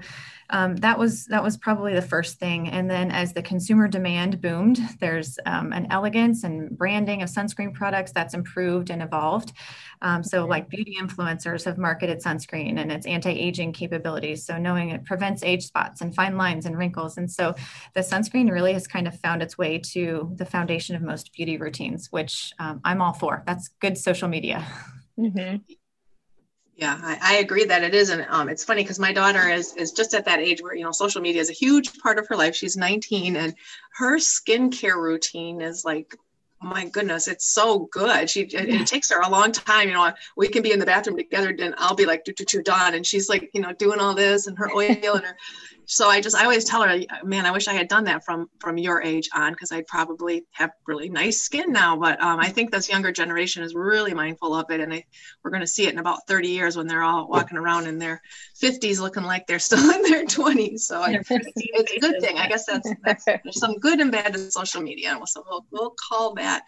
um, 0.50 0.76
that 0.78 0.98
was 0.98 1.26
that 1.26 1.44
was 1.44 1.58
probably 1.58 1.94
the 1.94 2.02
first 2.02 2.40
thing. 2.40 2.70
And 2.70 2.90
then 2.90 3.12
as 3.12 3.34
the 3.34 3.42
consumer 3.42 3.88
demand 3.88 4.42
boomed, 4.42 4.80
there's 5.00 5.38
um, 5.46 5.74
an 5.74 5.88
elegance 5.90 6.44
and 6.44 6.78
branding 6.78 7.22
of 7.22 7.30
sunscreen 7.30 7.74
products 7.74 8.12
that's 8.12 8.34
improved 8.34 8.90
and 8.90 9.02
evolved. 9.02 9.54
Um, 10.02 10.24
so 10.24 10.46
like 10.46 10.70
beauty 10.70 10.98
influencers 11.00 11.66
have 11.66 11.78
marketed 11.78 12.22
sunscreen 12.22 12.80
and 12.80 12.92
its 12.92 13.06
anti-aging 13.06 13.72
capabilities. 13.74 14.46
So 14.46 14.58
knowing 14.58 14.90
it 14.90 15.06
prevents 15.06 15.44
age 15.44 15.64
spots 15.64 16.02
and 16.02 16.14
fine 16.16 16.38
lines 16.38 16.66
and 16.66 16.78
wrinkles. 16.78 17.18
And 17.18 17.32
so 17.32 17.54
the 17.94 18.02
sunscreen 18.02 18.52
really 18.52 18.74
has 18.74 18.88
kind 18.88 19.08
of 19.08 19.20
found 19.20 19.42
its 19.42 19.58
way 19.58 19.78
to 19.94 20.32
the 20.36 20.46
foundation 20.46 20.96
of 20.96 21.02
most 21.02 21.34
beauty 21.34 21.58
routines, 21.58 22.12
which 22.12 22.52
um, 22.60 22.82
I'm 22.84 23.02
all 23.02 23.14
for. 23.14 23.44
That's 23.46 23.70
good 23.80 23.98
social 23.98 24.28
media. 24.28 24.66
Mm-hmm. 25.20 25.58
Yeah, 26.76 26.98
I, 27.04 27.18
I, 27.22 27.38
agree 27.38 27.66
that 27.66 27.84
it 27.84 27.94
is, 27.94 28.10
and 28.10 28.26
um, 28.30 28.50
it's 28.50 28.64
funny 28.64 28.82
because 28.82 28.98
my 28.98 29.12
daughter 29.14 29.50
is 29.50 29.76
is 29.76 29.92
just 29.92 30.14
at 30.14 30.26
that 30.26 30.40
age 30.40 30.64
where 30.64 30.74
you 30.74 30.84
know 30.84 30.92
social 30.92 31.22
media 31.22 31.42
is 31.42 31.50
a 31.50 31.54
huge 31.54 32.00
part 32.00 32.18
of 32.18 32.28
her 32.28 32.36
life. 32.36 32.56
She's 32.56 32.78
19, 32.78 33.36
and 33.36 33.54
her 33.96 34.18
skincare 34.18 34.96
routine 34.96 35.62
is 35.62 35.84
like, 35.86 36.16
my 36.62 36.88
goodness, 36.88 37.28
it's 37.28 37.48
so 37.48 37.90
good. 37.92 38.30
She 38.30 38.42
it, 38.42 38.70
it, 38.70 38.88
takes 38.88 39.12
her 39.12 39.20
a 39.22 39.30
long 39.30 39.52
time. 39.52 39.90
You 39.90 39.96
know, 39.96 40.12
we 40.38 40.48
can 40.48 40.64
be 40.64 40.72
in 40.72 40.80
the 40.80 40.86
bathroom 40.86 41.18
together, 41.18 41.56
and 41.60 41.76
I'll 41.78 41.96
be 41.96 42.06
like, 42.06 42.24
do 42.24 42.34
do 42.34 42.46
do 42.46 42.64
done, 42.64 42.96
and 42.96 43.06
she's 43.06 43.30
like, 43.30 43.50
you 43.54 43.62
know, 43.62 43.74
doing 43.74 44.00
all 44.00 44.16
this 44.16 44.48
and 44.48 44.58
her 44.58 44.72
oil 44.72 44.88
and 44.90 45.26
her 45.26 45.38
so 45.86 46.08
I 46.10 46.22
just 46.22 46.36
I 46.36 46.44
always 46.44 46.66
tell 46.66 46.84
her, 46.84 47.00
man, 47.24 47.46
I 47.46 47.52
wish 47.52 47.68
I 47.68 47.74
had 47.74 47.88
done 47.88 48.06
that 48.06 48.24
from 48.24 48.50
from 48.60 48.78
your 48.78 49.02
age 49.02 49.30
on 49.34 49.54
because 49.54 49.72
I'd 49.72 49.88
probably 49.88 50.46
have 50.52 50.72
really 50.88 51.10
nice 51.10 51.42
skin 51.42 51.72
now. 51.72 51.98
But 51.98 52.22
um, 52.22 52.40
I 52.40 52.50
think 52.50 52.72
this 52.72 52.90
younger 52.90 53.12
generation 53.12 53.64
is 53.64 53.76
really 53.76 54.14
mindful 54.14 54.54
of 54.54 54.70
it, 54.70 54.80
and 54.80 54.94
I, 54.94 55.06
we're 55.44 55.52
going 55.52 55.62
to 55.62 55.68
see 55.68 55.88
it 55.88 55.94
in 55.94 56.00
about 56.00 56.28
30 56.28 56.48
years 56.48 56.78
when 56.78 56.88
they're 56.88 57.04
all 57.04 57.28
walking 57.28 57.58
around 57.58 57.88
in 57.88 57.98
their 57.98 58.22
50s 58.62 59.00
looking 59.00 59.24
like 59.24 59.48
they're 59.48 59.60
still 59.60 59.90
in 59.92 60.02
their 60.04 60.26
20s. 60.26 60.82
So 60.82 61.02
I, 61.02 61.20
it's 61.30 61.32
a 61.32 62.00
good 62.00 62.22
thing. 62.22 62.38
I 62.38 62.48
guess 62.48 62.66
that's, 62.66 62.90
that's 63.04 63.26
there's 63.26 63.60
some 63.60 63.78
good 63.80 64.00
and 64.00 64.12
bad 64.12 64.34
to 64.34 64.52
social 64.52 64.82
media, 64.82 65.20
so 65.26 65.44
we'll 65.50 65.66
we'll 65.72 65.96
call 66.10 66.36
that 66.36 66.64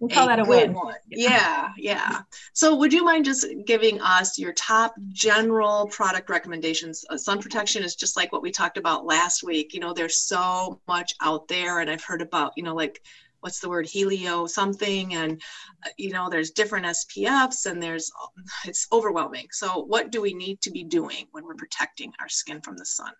We'll 0.00 0.10
call 0.10 0.26
that 0.26 0.38
a 0.38 0.44
win. 0.44 0.74
One. 0.74 0.94
Yeah, 1.08 1.70
yeah. 1.78 2.20
So, 2.52 2.76
would 2.76 2.92
you 2.92 3.04
mind 3.04 3.24
just 3.24 3.46
giving 3.64 4.00
us 4.00 4.38
your 4.38 4.52
top 4.52 4.94
general 5.08 5.86
product 5.86 6.28
recommendations? 6.28 7.04
Uh, 7.08 7.16
sun 7.16 7.40
protection 7.40 7.82
is 7.82 7.94
just 7.94 8.16
like 8.16 8.32
what 8.32 8.42
we 8.42 8.50
talked 8.50 8.76
about 8.76 9.06
last 9.06 9.42
week. 9.42 9.72
You 9.72 9.80
know, 9.80 9.92
there's 9.92 10.18
so 10.18 10.80
much 10.86 11.14
out 11.22 11.48
there, 11.48 11.80
and 11.80 11.90
I've 11.90 12.04
heard 12.04 12.20
about, 12.20 12.52
you 12.56 12.62
know, 12.62 12.74
like 12.74 13.00
what's 13.40 13.60
the 13.60 13.68
word 13.68 13.86
helio 13.86 14.46
something 14.46 15.14
and 15.14 15.40
uh, 15.84 15.90
you 15.96 16.10
know 16.10 16.28
there's 16.28 16.50
different 16.50 16.86
spfs 16.86 17.66
and 17.66 17.80
there's 17.82 18.10
it's 18.66 18.88
overwhelming 18.92 19.46
so 19.52 19.84
what 19.84 20.10
do 20.10 20.20
we 20.20 20.34
need 20.34 20.60
to 20.60 20.70
be 20.70 20.82
doing 20.82 21.26
when 21.30 21.44
we're 21.44 21.54
protecting 21.54 22.12
our 22.20 22.28
skin 22.28 22.60
from 22.60 22.76
the 22.76 22.84
sun 22.84 23.12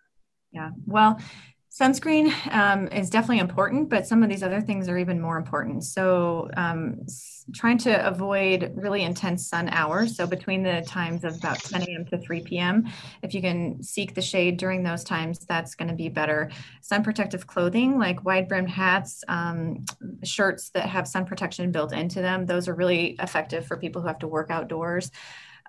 yeah 0.51 0.69
well 0.85 1.17
Sunscreen 1.77 2.33
um, 2.51 2.87
is 2.87 3.09
definitely 3.11 3.37
important, 3.37 3.87
but 3.87 4.07
some 4.07 4.23
of 4.23 4.29
these 4.29 4.41
other 4.41 4.61
things 4.61 4.89
are 4.89 4.97
even 4.97 5.21
more 5.21 5.37
important. 5.37 5.83
So, 5.83 6.49
um, 6.57 7.05
trying 7.53 7.77
to 7.77 8.05
avoid 8.05 8.71
really 8.75 9.03
intense 9.03 9.47
sun 9.47 9.69
hours. 9.69 10.17
So, 10.17 10.25
between 10.25 10.63
the 10.63 10.83
times 10.87 11.23
of 11.23 11.35
about 11.35 11.59
10 11.59 11.83
a.m. 11.83 12.05
to 12.05 12.17
3 12.17 12.41
p.m., 12.41 12.87
if 13.21 13.35
you 13.35 13.41
can 13.41 13.83
seek 13.83 14.15
the 14.15 14.23
shade 14.23 14.57
during 14.57 14.81
those 14.81 15.03
times, 15.03 15.45
that's 15.45 15.75
going 15.75 15.89
to 15.89 15.93
be 15.93 16.09
better. 16.09 16.49
Sun 16.81 17.03
protective 17.03 17.45
clothing 17.45 17.99
like 17.99 18.25
wide 18.25 18.47
brimmed 18.47 18.71
hats, 18.71 19.23
um, 19.27 19.85
shirts 20.23 20.71
that 20.71 20.89
have 20.89 21.07
sun 21.07 21.25
protection 21.25 21.71
built 21.71 21.93
into 21.93 22.21
them, 22.21 22.47
those 22.47 22.67
are 22.67 22.73
really 22.73 23.15
effective 23.19 23.67
for 23.67 23.77
people 23.77 24.01
who 24.01 24.07
have 24.07 24.19
to 24.19 24.27
work 24.27 24.49
outdoors. 24.49 25.11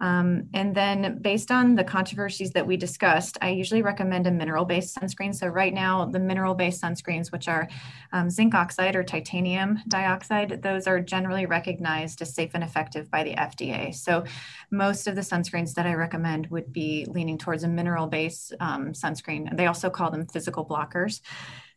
Um, 0.00 0.48
and 0.54 0.74
then 0.74 1.18
based 1.20 1.50
on 1.50 1.74
the 1.74 1.84
controversies 1.84 2.52
that 2.52 2.66
we 2.66 2.76
discussed, 2.76 3.38
I 3.42 3.50
usually 3.50 3.82
recommend 3.82 4.26
a 4.26 4.30
mineral-based 4.30 4.96
sunscreen. 4.96 5.34
So 5.34 5.48
right 5.48 5.74
now, 5.74 6.04
the 6.04 6.20
mineral-based 6.20 6.82
sunscreens, 6.82 7.32
which 7.32 7.48
are 7.48 7.68
um, 8.12 8.30
zinc 8.30 8.54
oxide 8.54 8.96
or 8.96 9.02
titanium 9.02 9.80
dioxide, 9.88 10.62
those 10.62 10.86
are 10.86 11.00
generally 11.00 11.46
recognized 11.46 12.22
as 12.22 12.34
safe 12.34 12.52
and 12.54 12.64
effective 12.64 13.10
by 13.10 13.24
the 13.24 13.34
FDA. 13.34 13.94
So 13.94 14.24
most 14.70 15.06
of 15.06 15.14
the 15.14 15.22
sunscreens 15.22 15.74
that 15.74 15.86
I 15.86 15.94
recommend 15.94 16.48
would 16.48 16.72
be 16.72 17.06
leaning 17.08 17.38
towards 17.38 17.64
a 17.64 17.68
mineral-based 17.68 18.54
um, 18.60 18.92
sunscreen. 18.92 19.56
They 19.56 19.66
also 19.66 19.90
call 19.90 20.10
them 20.10 20.26
physical 20.26 20.64
blockers. 20.64 21.20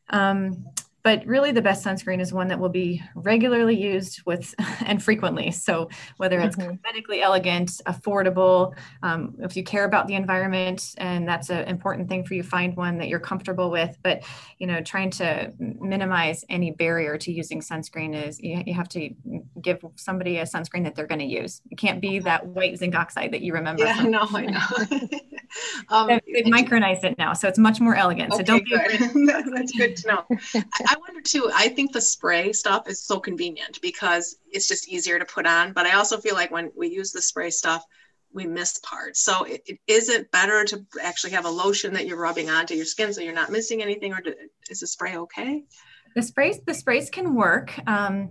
Um, 0.09 0.65
but 1.03 1.25
really 1.25 1.51
the 1.51 1.61
best 1.61 1.85
sunscreen 1.85 2.21
is 2.21 2.33
one 2.33 2.47
that 2.49 2.59
will 2.59 2.69
be 2.69 3.01
regularly 3.15 3.79
used 3.79 4.21
with 4.25 4.53
and 4.85 5.01
frequently. 5.03 5.51
So 5.51 5.89
whether 6.17 6.39
it's 6.39 6.55
mm-hmm. 6.55 6.71
cosmetically 6.71 7.21
elegant 7.21 7.69
affordable 7.85 8.75
um, 9.03 9.35
if 9.39 9.55
you 9.55 9.63
care 9.63 9.85
about 9.85 10.07
the 10.07 10.15
environment 10.15 10.93
and 10.97 11.27
that's 11.27 11.49
an 11.49 11.67
important 11.67 12.09
thing 12.09 12.23
for 12.23 12.33
you 12.33 12.43
find 12.43 12.75
one 12.75 12.97
that 12.99 13.07
you're 13.07 13.19
comfortable 13.19 13.71
with. 13.71 13.97
But 14.03 14.23
you 14.57 14.67
know 14.67 14.81
trying 14.81 15.11
to 15.11 15.51
minimize 15.59 16.45
any 16.49 16.71
barrier 16.71 17.17
to 17.17 17.31
using 17.31 17.61
sunscreen 17.61 18.15
is 18.27 18.39
you, 18.39 18.61
you 18.65 18.73
have 18.73 18.89
to 18.89 19.09
give 19.61 19.83
somebody 19.95 20.37
a 20.37 20.43
sunscreen 20.43 20.83
that 20.83 20.95
they're 20.95 21.07
going 21.07 21.19
to 21.19 21.25
use. 21.25 21.61
It 21.69 21.77
can't 21.77 22.01
be 22.01 22.19
that 22.19 22.45
white 22.45 22.77
zinc 22.77 22.95
oxide 22.95 23.31
that 23.33 23.41
you 23.41 23.53
remember 23.53 23.83
yeah 23.83 24.01
no 24.03 24.27
i 24.33 24.45
know. 24.45 25.09
Um, 25.89 26.07
they've 26.07 26.45
micronized 26.45 27.03
it 27.03 27.17
now 27.17 27.33
so 27.33 27.49
it's 27.49 27.59
much 27.59 27.81
more 27.81 27.93
elegant. 27.93 28.31
Okay, 28.31 28.37
so 28.37 28.43
don't 28.43 28.63
be 28.63 29.51
that's 29.51 29.71
good 29.73 29.97
to 29.97 30.07
know 30.07 30.25
I 30.91 30.97
wonder 30.97 31.21
too, 31.21 31.49
I 31.53 31.69
think 31.69 31.93
the 31.93 32.01
spray 32.01 32.51
stuff 32.51 32.89
is 32.89 33.01
so 33.01 33.17
convenient 33.17 33.79
because 33.81 34.35
it's 34.51 34.67
just 34.67 34.89
easier 34.89 35.17
to 35.17 35.23
put 35.23 35.47
on. 35.47 35.71
But 35.71 35.85
I 35.85 35.93
also 35.93 36.17
feel 36.17 36.35
like 36.35 36.51
when 36.51 36.69
we 36.75 36.89
use 36.89 37.13
the 37.13 37.21
spray 37.21 37.49
stuff, 37.49 37.85
we 38.33 38.45
miss 38.45 38.77
parts. 38.79 39.21
So 39.21 39.45
it, 39.45 39.61
it, 39.65 39.79
is 39.87 40.09
it 40.09 40.29
better 40.31 40.65
to 40.65 40.85
actually 41.01 41.31
have 41.31 41.45
a 41.45 41.49
lotion 41.49 41.93
that 41.93 42.07
you're 42.07 42.19
rubbing 42.19 42.49
onto 42.49 42.73
your 42.73 42.83
skin 42.83 43.13
so 43.13 43.21
you're 43.21 43.33
not 43.33 43.51
missing 43.51 43.81
anything, 43.81 44.13
or 44.13 44.19
do, 44.19 44.33
is 44.69 44.81
the 44.81 44.87
spray 44.87 45.15
okay? 45.15 45.63
The 46.13 46.23
sprays, 46.23 46.59
the 46.67 46.73
sprays 46.73 47.09
can 47.09 47.35
work. 47.35 47.73
Um, 47.87 48.29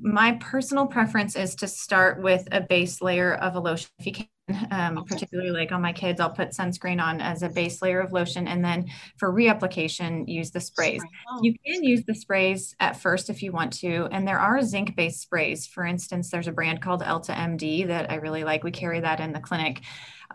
my 0.00 0.32
personal 0.40 0.86
preference 0.86 1.36
is 1.36 1.54
to 1.56 1.68
start 1.68 2.20
with 2.20 2.48
a 2.50 2.60
base 2.60 3.02
layer 3.02 3.34
of 3.34 3.54
a 3.54 3.60
lotion 3.60 3.88
if 4.00 4.06
you 4.06 4.12
can 4.12 4.26
um, 4.70 4.98
okay. 4.98 5.14
particularly 5.14 5.50
like 5.50 5.72
on 5.72 5.80
my 5.80 5.92
kids 5.92 6.20
i'll 6.20 6.30
put 6.30 6.50
sunscreen 6.50 7.02
on 7.02 7.20
as 7.20 7.42
a 7.42 7.48
base 7.48 7.80
layer 7.80 8.00
of 8.00 8.12
lotion 8.12 8.46
and 8.46 8.62
then 8.62 8.86
for 9.16 9.32
reapplication 9.32 10.28
use 10.28 10.50
the 10.50 10.60
sprays. 10.60 11.02
Oh. 11.30 11.40
you 11.42 11.54
can 11.64 11.82
use 11.82 12.04
the 12.04 12.14
sprays 12.14 12.76
at 12.78 13.00
first 13.00 13.30
if 13.30 13.42
you 13.42 13.52
want 13.52 13.72
to 13.72 14.06
and 14.12 14.28
there 14.28 14.38
are 14.38 14.60
zinc 14.62 14.94
based 14.96 15.20
sprays. 15.20 15.66
For 15.66 15.84
instance 15.84 16.30
there's 16.30 16.48
a 16.48 16.52
brand 16.52 16.82
called 16.82 17.02
EltaMD 17.02 17.86
that 17.88 18.10
i 18.10 18.16
really 18.16 18.44
like. 18.44 18.64
We 18.64 18.70
carry 18.70 19.00
that 19.00 19.20
in 19.20 19.32
the 19.32 19.40
clinic. 19.40 19.80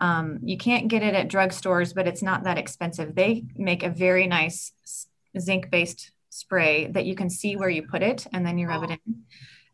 Um, 0.00 0.38
you 0.42 0.56
can't 0.56 0.88
get 0.88 1.02
it 1.02 1.14
at 1.14 1.28
drugstores 1.28 1.94
but 1.94 2.08
it's 2.08 2.22
not 2.22 2.44
that 2.44 2.58
expensive. 2.58 3.14
They 3.14 3.44
make 3.56 3.84
a 3.84 3.90
very 3.90 4.26
nice 4.26 4.72
zinc 5.38 5.70
based 5.70 6.10
spray 6.30 6.88
that 6.88 7.06
you 7.06 7.14
can 7.14 7.30
see 7.30 7.54
where 7.54 7.68
you 7.68 7.86
put 7.86 8.02
it 8.02 8.26
and 8.32 8.44
then 8.44 8.58
you 8.58 8.66
rub 8.66 8.82
it 8.84 8.90
in. 8.90 9.22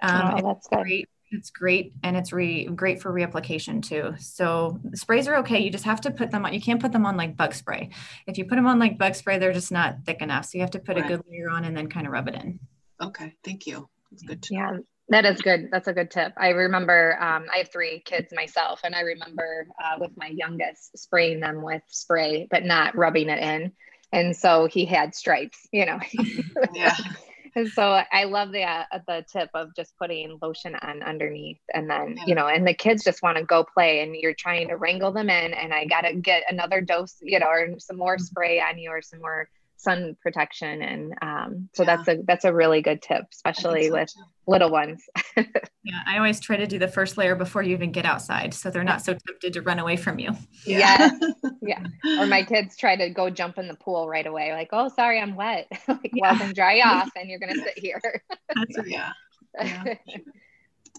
Um, 0.02 0.34
oh, 0.34 0.42
that's 0.42 0.68
great 0.68 1.08
it's 1.30 1.50
great 1.50 1.92
and 2.02 2.16
it's 2.16 2.32
re- 2.32 2.66
great 2.66 3.00
for 3.00 3.12
reapplication 3.12 3.82
too. 3.82 4.14
So 4.18 4.80
sprays 4.94 5.26
are 5.28 5.36
okay. 5.36 5.60
You 5.60 5.70
just 5.70 5.84
have 5.84 6.00
to 6.02 6.10
put 6.10 6.30
them 6.30 6.44
on. 6.44 6.54
You 6.54 6.60
can't 6.60 6.80
put 6.80 6.92
them 6.92 7.04
on 7.04 7.16
like 7.16 7.36
bug 7.36 7.54
spray. 7.54 7.90
If 8.26 8.38
you 8.38 8.44
put 8.44 8.56
them 8.56 8.66
on 8.66 8.78
like 8.78 8.98
bug 8.98 9.14
spray, 9.14 9.38
they're 9.38 9.52
just 9.52 9.72
not 9.72 9.98
thick 10.04 10.22
enough. 10.22 10.46
So 10.46 10.58
you 10.58 10.62
have 10.62 10.70
to 10.72 10.78
put 10.78 10.96
right. 10.96 11.04
a 11.04 11.08
good 11.08 11.22
layer 11.28 11.50
on 11.50 11.64
and 11.64 11.76
then 11.76 11.88
kind 11.88 12.06
of 12.06 12.12
rub 12.12 12.28
it 12.28 12.34
in. 12.34 12.60
Okay, 13.02 13.34
thank 13.44 13.66
you. 13.66 13.88
That's 14.10 14.22
good. 14.22 14.42
To 14.42 14.54
yeah, 14.54 14.70
know. 14.70 14.82
that 15.08 15.26
is 15.26 15.40
good. 15.42 15.68
That's 15.70 15.88
a 15.88 15.92
good 15.92 16.10
tip. 16.10 16.32
I 16.36 16.50
remember 16.50 17.18
um, 17.20 17.46
I 17.52 17.58
have 17.58 17.70
three 17.70 18.00
kids 18.04 18.32
myself, 18.34 18.80
and 18.84 18.94
I 18.94 19.00
remember 19.00 19.66
uh, 19.82 19.96
with 19.98 20.12
my 20.16 20.28
youngest 20.28 20.96
spraying 20.96 21.40
them 21.40 21.62
with 21.62 21.82
spray, 21.88 22.46
but 22.50 22.64
not 22.64 22.96
rubbing 22.96 23.28
it 23.28 23.42
in. 23.42 23.72
And 24.12 24.36
so 24.36 24.66
he 24.66 24.86
had 24.86 25.14
stripes, 25.14 25.66
you 25.72 25.84
know. 25.84 25.98
yeah. 26.74 26.96
So 27.64 28.02
I 28.12 28.24
love 28.24 28.52
the 28.52 28.62
uh, 28.62 28.84
the 29.06 29.24
tip 29.30 29.50
of 29.54 29.74
just 29.74 29.96
putting 29.98 30.38
lotion 30.42 30.74
on 30.76 31.02
underneath, 31.02 31.58
and 31.72 31.88
then 31.88 32.18
you 32.26 32.34
know, 32.34 32.48
and 32.48 32.66
the 32.66 32.74
kids 32.74 33.02
just 33.02 33.22
want 33.22 33.38
to 33.38 33.44
go 33.44 33.64
play, 33.64 34.02
and 34.02 34.14
you're 34.14 34.34
trying 34.34 34.68
to 34.68 34.76
wrangle 34.76 35.12
them 35.12 35.30
in, 35.30 35.54
and 35.54 35.72
I 35.72 35.86
got 35.86 36.02
to 36.02 36.14
get 36.14 36.44
another 36.48 36.80
dose, 36.80 37.16
you 37.22 37.38
know, 37.38 37.46
or 37.46 37.78
some 37.78 37.96
more 37.96 38.16
mm-hmm. 38.16 38.24
spray 38.24 38.60
on 38.60 38.78
you, 38.78 38.90
or 38.90 39.00
some 39.00 39.20
more 39.20 39.48
sun 39.76 40.16
protection 40.22 40.82
and 40.82 41.14
um, 41.22 41.68
so 41.74 41.82
yeah. 41.82 41.96
that's 41.96 42.08
a 42.08 42.22
that's 42.26 42.44
a 42.44 42.52
really 42.52 42.80
good 42.80 43.02
tip 43.02 43.24
especially 43.32 43.88
so 43.88 43.92
with 43.92 44.08
too. 44.08 44.22
little 44.46 44.70
ones 44.70 45.04
yeah 45.36 46.00
i 46.06 46.16
always 46.16 46.40
try 46.40 46.56
to 46.56 46.66
do 46.66 46.78
the 46.78 46.88
first 46.88 47.16
layer 47.16 47.34
before 47.34 47.62
you 47.62 47.72
even 47.72 47.92
get 47.92 48.06
outside 48.06 48.54
so 48.54 48.70
they're 48.70 48.84
not 48.84 49.02
so 49.02 49.12
tempted 49.26 49.52
to 49.52 49.60
run 49.60 49.78
away 49.78 49.96
from 49.96 50.18
you 50.18 50.30
yeah 50.64 51.10
yeah 51.62 51.84
or 52.18 52.26
my 52.26 52.42
kids 52.42 52.76
try 52.76 52.96
to 52.96 53.10
go 53.10 53.28
jump 53.28 53.58
in 53.58 53.68
the 53.68 53.74
pool 53.74 54.08
right 54.08 54.26
away 54.26 54.52
like 54.52 54.68
oh 54.72 54.88
sorry 54.88 55.20
i'm 55.20 55.36
wet 55.36 55.66
like 55.88 56.10
yeah. 56.14 56.30
well 56.30 56.38
then 56.38 56.54
dry 56.54 56.80
off 56.80 57.10
and 57.16 57.28
you're 57.28 57.38
gonna 57.38 57.54
sit 57.54 57.78
here 57.78 58.00
that's 58.54 58.88
yeah, 58.88 59.12
yeah. 59.62 59.84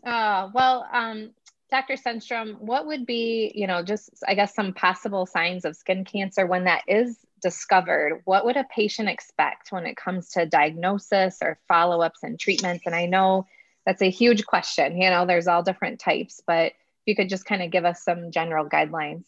uh, 0.06 0.50
well 0.54 0.88
um 0.92 1.32
Dr. 1.70 1.96
Stenstrom, 1.96 2.58
what 2.62 2.88
would 2.88 3.06
be, 3.06 3.52
you 3.54 3.68
know, 3.68 3.84
just 3.84 4.10
I 4.26 4.36
guess 4.36 4.56
some 4.56 4.74
possible 4.74 5.26
signs 5.26 5.66
of 5.66 5.76
skin 5.76 6.06
cancer 6.06 6.48
when 6.48 6.64
that 6.64 6.84
is 6.88 7.18
discovered? 7.42 8.22
What 8.26 8.46
would 8.46 8.58
a 8.58 8.66
patient 8.66 9.10
expect 9.10 9.72
when 9.72 9.86
it 9.86 9.98
comes 9.98 10.30
to 10.32 10.46
diagnosis 10.46 11.38
or 11.42 11.60
follow 11.68 12.02
ups 12.02 12.20
and 12.24 12.40
treatments? 12.40 12.86
And 12.86 12.96
I 12.96 13.06
know 13.06 13.46
that's 13.86 14.02
a 14.02 14.10
huge 14.10 14.46
question. 14.46 15.02
You 15.02 15.10
know, 15.10 15.26
there's 15.26 15.48
all 15.48 15.64
different 15.64 16.00
types, 16.00 16.42
but 16.46 16.68
if 16.68 16.74
you 17.06 17.16
could 17.16 17.30
just 17.30 17.46
kind 17.46 17.62
of 17.62 17.72
give 17.72 17.86
us 17.86 18.04
some 18.04 18.32
general 18.32 18.68
guidelines. 18.68 19.26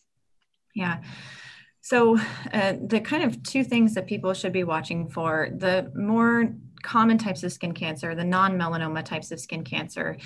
Yeah. 0.76 1.02
So, 1.82 2.20
uh, 2.54 2.74
the 2.86 3.00
kind 3.00 3.24
of 3.24 3.42
two 3.42 3.64
things 3.64 3.96
that 3.96 4.06
people 4.06 4.34
should 4.34 4.54
be 4.54 4.64
watching 4.64 5.08
for 5.08 5.50
the 5.56 5.92
more 5.96 6.54
common 6.84 7.18
types 7.18 7.44
of 7.44 7.52
skin 7.52 7.74
cancer, 7.74 8.16
the 8.16 8.24
non 8.24 8.58
melanoma 8.58 9.04
types 9.04 9.32
of 9.32 9.40
skin 9.40 9.64
cancer, 9.64 10.18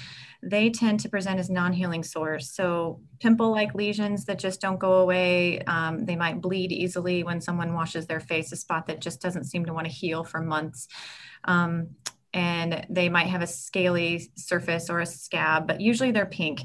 they 0.42 0.70
tend 0.70 1.00
to 1.02 1.10
present 1.10 1.40
as 1.40 1.50
non 1.50 1.74
healing 1.74 2.04
sores. 2.04 2.52
So, 2.52 3.02
pimple 3.20 3.52
like 3.52 3.76
lesions 3.76 4.26
that 4.26 4.40
just 4.40 4.62
don't 4.62 4.80
go 4.80 4.94
away. 4.96 5.60
Um, 5.62 6.06
they 6.06 6.16
might 6.16 6.42
bleed 6.42 6.72
easily 6.72 7.24
when 7.24 7.42
someone 7.42 7.74
washes 7.74 8.08
their 8.08 8.20
face, 8.20 8.52
a 8.52 8.56
spot 8.56 8.88
that 8.88 9.02
just 9.02 9.22
doesn't 9.22 9.46
seem 9.46 9.66
to 9.66 9.74
want 9.74 9.88
to 9.88 9.94
heal 9.94 10.24
for 10.24 10.42
months. 10.42 10.88
Um, 11.46 11.90
and 12.34 12.86
they 12.90 13.10
might 13.10 13.28
have 13.28 13.42
a 13.42 13.48
scaly 13.48 14.32
surface 14.36 14.90
or 14.90 15.00
a 15.00 15.06
scab, 15.06 15.68
but 15.68 15.82
usually 15.82 16.12
they're 16.12 16.26
pink. 16.26 16.62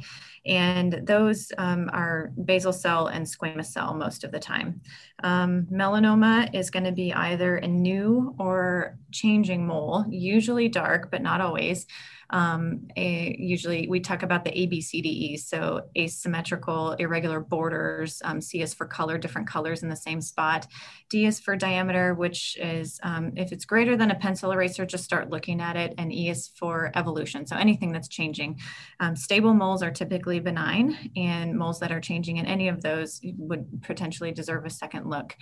And 0.47 1.01
those 1.05 1.53
um, 1.59 1.91
are 1.93 2.33
basal 2.45 2.73
cell 2.73 3.09
and 3.09 3.27
squamous 3.27 3.67
cell 3.67 3.95
most 3.95 4.25
of 4.25 4.33
the 4.33 4.39
time. 4.39 4.81
Um, 5.23 5.67
melanoma 5.71 6.55
is 6.55 6.71
going 6.71 6.85
to 6.85 6.93
be 6.93 7.13
either 7.13 7.57
a 7.57 7.67
new 7.67 8.35
or 8.39 8.97
changing 9.13 9.67
mole, 9.67 10.05
usually 10.09 10.69
dark, 10.69 11.11
but 11.11 11.23
not 11.23 11.41
always. 11.41 11.87
Um, 12.31 12.89
a, 12.97 13.37
usually 13.39 13.89
we 13.89 14.01
talk 14.01 14.23
about 14.23 14.45
the 14.45 14.51
ABCDE, 14.51 15.41
so 15.41 15.83
asymmetrical, 15.97 16.93
irregular 16.93 17.41
borders. 17.41 18.21
Um, 18.25 18.41
C 18.41 18.61
is 18.63 18.75
for 18.75 18.87
color, 18.87 19.19
different 19.19 19.49
colors 19.49 19.83
in 19.83 19.89
the 19.89 19.97
same 19.97 20.21
spot. 20.21 20.67
D 21.09 21.27
is 21.27 21.41
for 21.41 21.57
diameter, 21.57 22.15
which 22.15 22.57
is 22.59 23.01
um, 23.03 23.33
if 23.37 23.53
it's 23.53 23.65
greater 23.65 23.97
than 23.97 24.11
a 24.11 24.15
pencil 24.15 24.53
eraser, 24.53 24.85
just 24.85 25.05
start 25.05 25.31
looking 25.31 25.61
at 25.61 25.77
it. 25.77 25.95
And 25.99 26.13
E 26.13 26.29
is 26.29 26.49
for 26.49 26.91
evolution, 26.95 27.47
so 27.47 27.57
anything 27.57 27.93
that's 27.93 28.09
changing. 28.09 28.61
Um, 29.01 29.17
stable 29.17 29.55
moles 29.55 29.83
are 29.83 29.91
typically 29.91 30.41
benign, 30.41 31.11
and 31.17 31.57
moles 31.57 31.81
that 31.81 31.93
are 31.93 32.01
changing 32.01 32.37
in 32.37 32.47
any 32.47 32.69
of 32.69 32.83
those 32.83 33.21
would 33.39 33.83
potentially 33.83 34.33
deserve 34.33 34.65
a 34.65 34.71
second 34.71 35.09
look. 35.09 35.37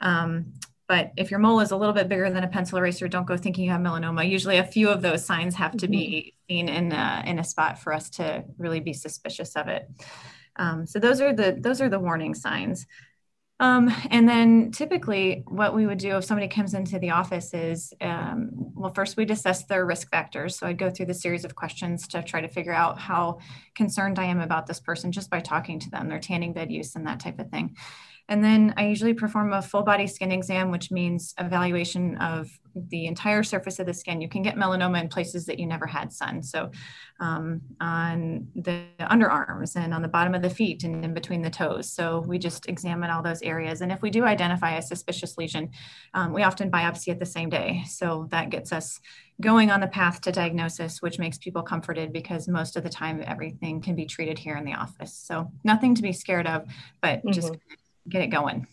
Um, 0.00 0.52
but 0.88 1.12
if 1.16 1.30
your 1.30 1.40
mole 1.40 1.60
is 1.60 1.70
a 1.72 1.76
little 1.76 1.94
bit 1.94 2.08
bigger 2.08 2.30
than 2.30 2.44
a 2.44 2.48
pencil 2.48 2.78
eraser, 2.78 3.08
don't 3.08 3.26
go 3.26 3.36
thinking 3.36 3.64
you 3.64 3.70
have 3.70 3.80
melanoma. 3.80 4.28
Usually, 4.28 4.58
a 4.58 4.64
few 4.64 4.88
of 4.88 5.02
those 5.02 5.24
signs 5.24 5.54
have 5.56 5.76
to 5.78 5.88
be 5.88 6.34
mm-hmm. 6.48 6.54
seen 6.54 6.68
in 6.68 6.92
a, 6.92 7.22
in 7.26 7.38
a 7.38 7.44
spot 7.44 7.78
for 7.78 7.92
us 7.92 8.10
to 8.10 8.44
really 8.58 8.80
be 8.80 8.92
suspicious 8.92 9.56
of 9.56 9.68
it. 9.68 9.88
Um, 10.56 10.86
so 10.86 10.98
those 10.98 11.20
are 11.20 11.32
the 11.32 11.56
those 11.58 11.80
are 11.80 11.88
the 11.88 11.98
warning 11.98 12.34
signs. 12.34 12.86
Um, 13.58 13.90
and 14.10 14.28
then 14.28 14.70
typically, 14.70 15.42
what 15.46 15.74
we 15.74 15.86
would 15.86 15.98
do 15.98 16.16
if 16.18 16.24
somebody 16.24 16.46
comes 16.46 16.74
into 16.74 16.98
the 16.98 17.10
office 17.10 17.54
is, 17.54 17.92
um, 18.02 18.50
well, 18.52 18.92
first 18.92 19.16
we'd 19.16 19.30
assess 19.30 19.64
their 19.64 19.86
risk 19.86 20.10
factors. 20.10 20.58
So 20.58 20.66
I'd 20.66 20.78
go 20.78 20.90
through 20.90 21.06
the 21.06 21.14
series 21.14 21.44
of 21.46 21.54
questions 21.54 22.06
to 22.08 22.22
try 22.22 22.42
to 22.42 22.48
figure 22.48 22.74
out 22.74 22.98
how 22.98 23.38
concerned 23.74 24.18
I 24.18 24.26
am 24.26 24.40
about 24.40 24.66
this 24.66 24.80
person 24.80 25.10
just 25.10 25.30
by 25.30 25.40
talking 25.40 25.78
to 25.80 25.90
them, 25.90 26.08
their 26.08 26.20
tanning 26.20 26.52
bed 26.52 26.70
use, 26.70 26.96
and 26.96 27.06
that 27.06 27.20
type 27.20 27.38
of 27.38 27.48
thing. 27.48 27.76
And 28.28 28.42
then 28.42 28.74
I 28.76 28.86
usually 28.86 29.14
perform 29.14 29.52
a 29.52 29.62
full 29.62 29.82
body 29.82 30.06
skin 30.06 30.32
exam, 30.32 30.70
which 30.70 30.90
means 30.90 31.34
evaluation 31.38 32.16
of 32.16 32.50
the 32.74 33.06
entire 33.06 33.42
surface 33.42 33.78
of 33.78 33.86
the 33.86 33.94
skin. 33.94 34.20
You 34.20 34.28
can 34.28 34.42
get 34.42 34.56
melanoma 34.56 35.00
in 35.00 35.08
places 35.08 35.46
that 35.46 35.58
you 35.58 35.66
never 35.66 35.86
had 35.86 36.12
sun. 36.12 36.42
So 36.42 36.70
um, 37.20 37.62
on 37.80 38.48
the 38.54 38.84
underarms 39.00 39.76
and 39.76 39.94
on 39.94 40.02
the 40.02 40.08
bottom 40.08 40.34
of 40.34 40.42
the 40.42 40.50
feet 40.50 40.84
and 40.84 41.04
in 41.04 41.14
between 41.14 41.40
the 41.40 41.50
toes. 41.50 41.90
So 41.90 42.24
we 42.26 42.38
just 42.38 42.68
examine 42.68 43.10
all 43.10 43.22
those 43.22 43.42
areas. 43.42 43.80
And 43.80 43.90
if 43.90 44.02
we 44.02 44.10
do 44.10 44.24
identify 44.24 44.76
a 44.76 44.82
suspicious 44.82 45.38
lesion, 45.38 45.70
um, 46.12 46.32
we 46.32 46.42
often 46.42 46.70
biopsy 46.70 47.08
it 47.08 47.18
the 47.18 47.26
same 47.26 47.48
day. 47.48 47.84
So 47.86 48.26
that 48.30 48.50
gets 48.50 48.72
us 48.72 49.00
going 49.40 49.70
on 49.70 49.80
the 49.80 49.86
path 49.86 50.20
to 50.22 50.32
diagnosis, 50.32 51.00
which 51.00 51.18
makes 51.18 51.38
people 51.38 51.62
comforted 51.62 52.12
because 52.12 52.48
most 52.48 52.76
of 52.76 52.82
the 52.82 52.90
time 52.90 53.22
everything 53.26 53.80
can 53.80 53.94
be 53.94 54.06
treated 54.06 54.38
here 54.38 54.56
in 54.56 54.64
the 54.64 54.74
office. 54.74 55.14
So 55.14 55.50
nothing 55.62 55.94
to 55.94 56.02
be 56.02 56.12
scared 56.12 56.46
of, 56.46 56.64
but 57.00 57.18
mm-hmm. 57.18 57.32
just 57.32 57.54
get 58.08 58.22
it 58.22 58.28
going. 58.28 58.66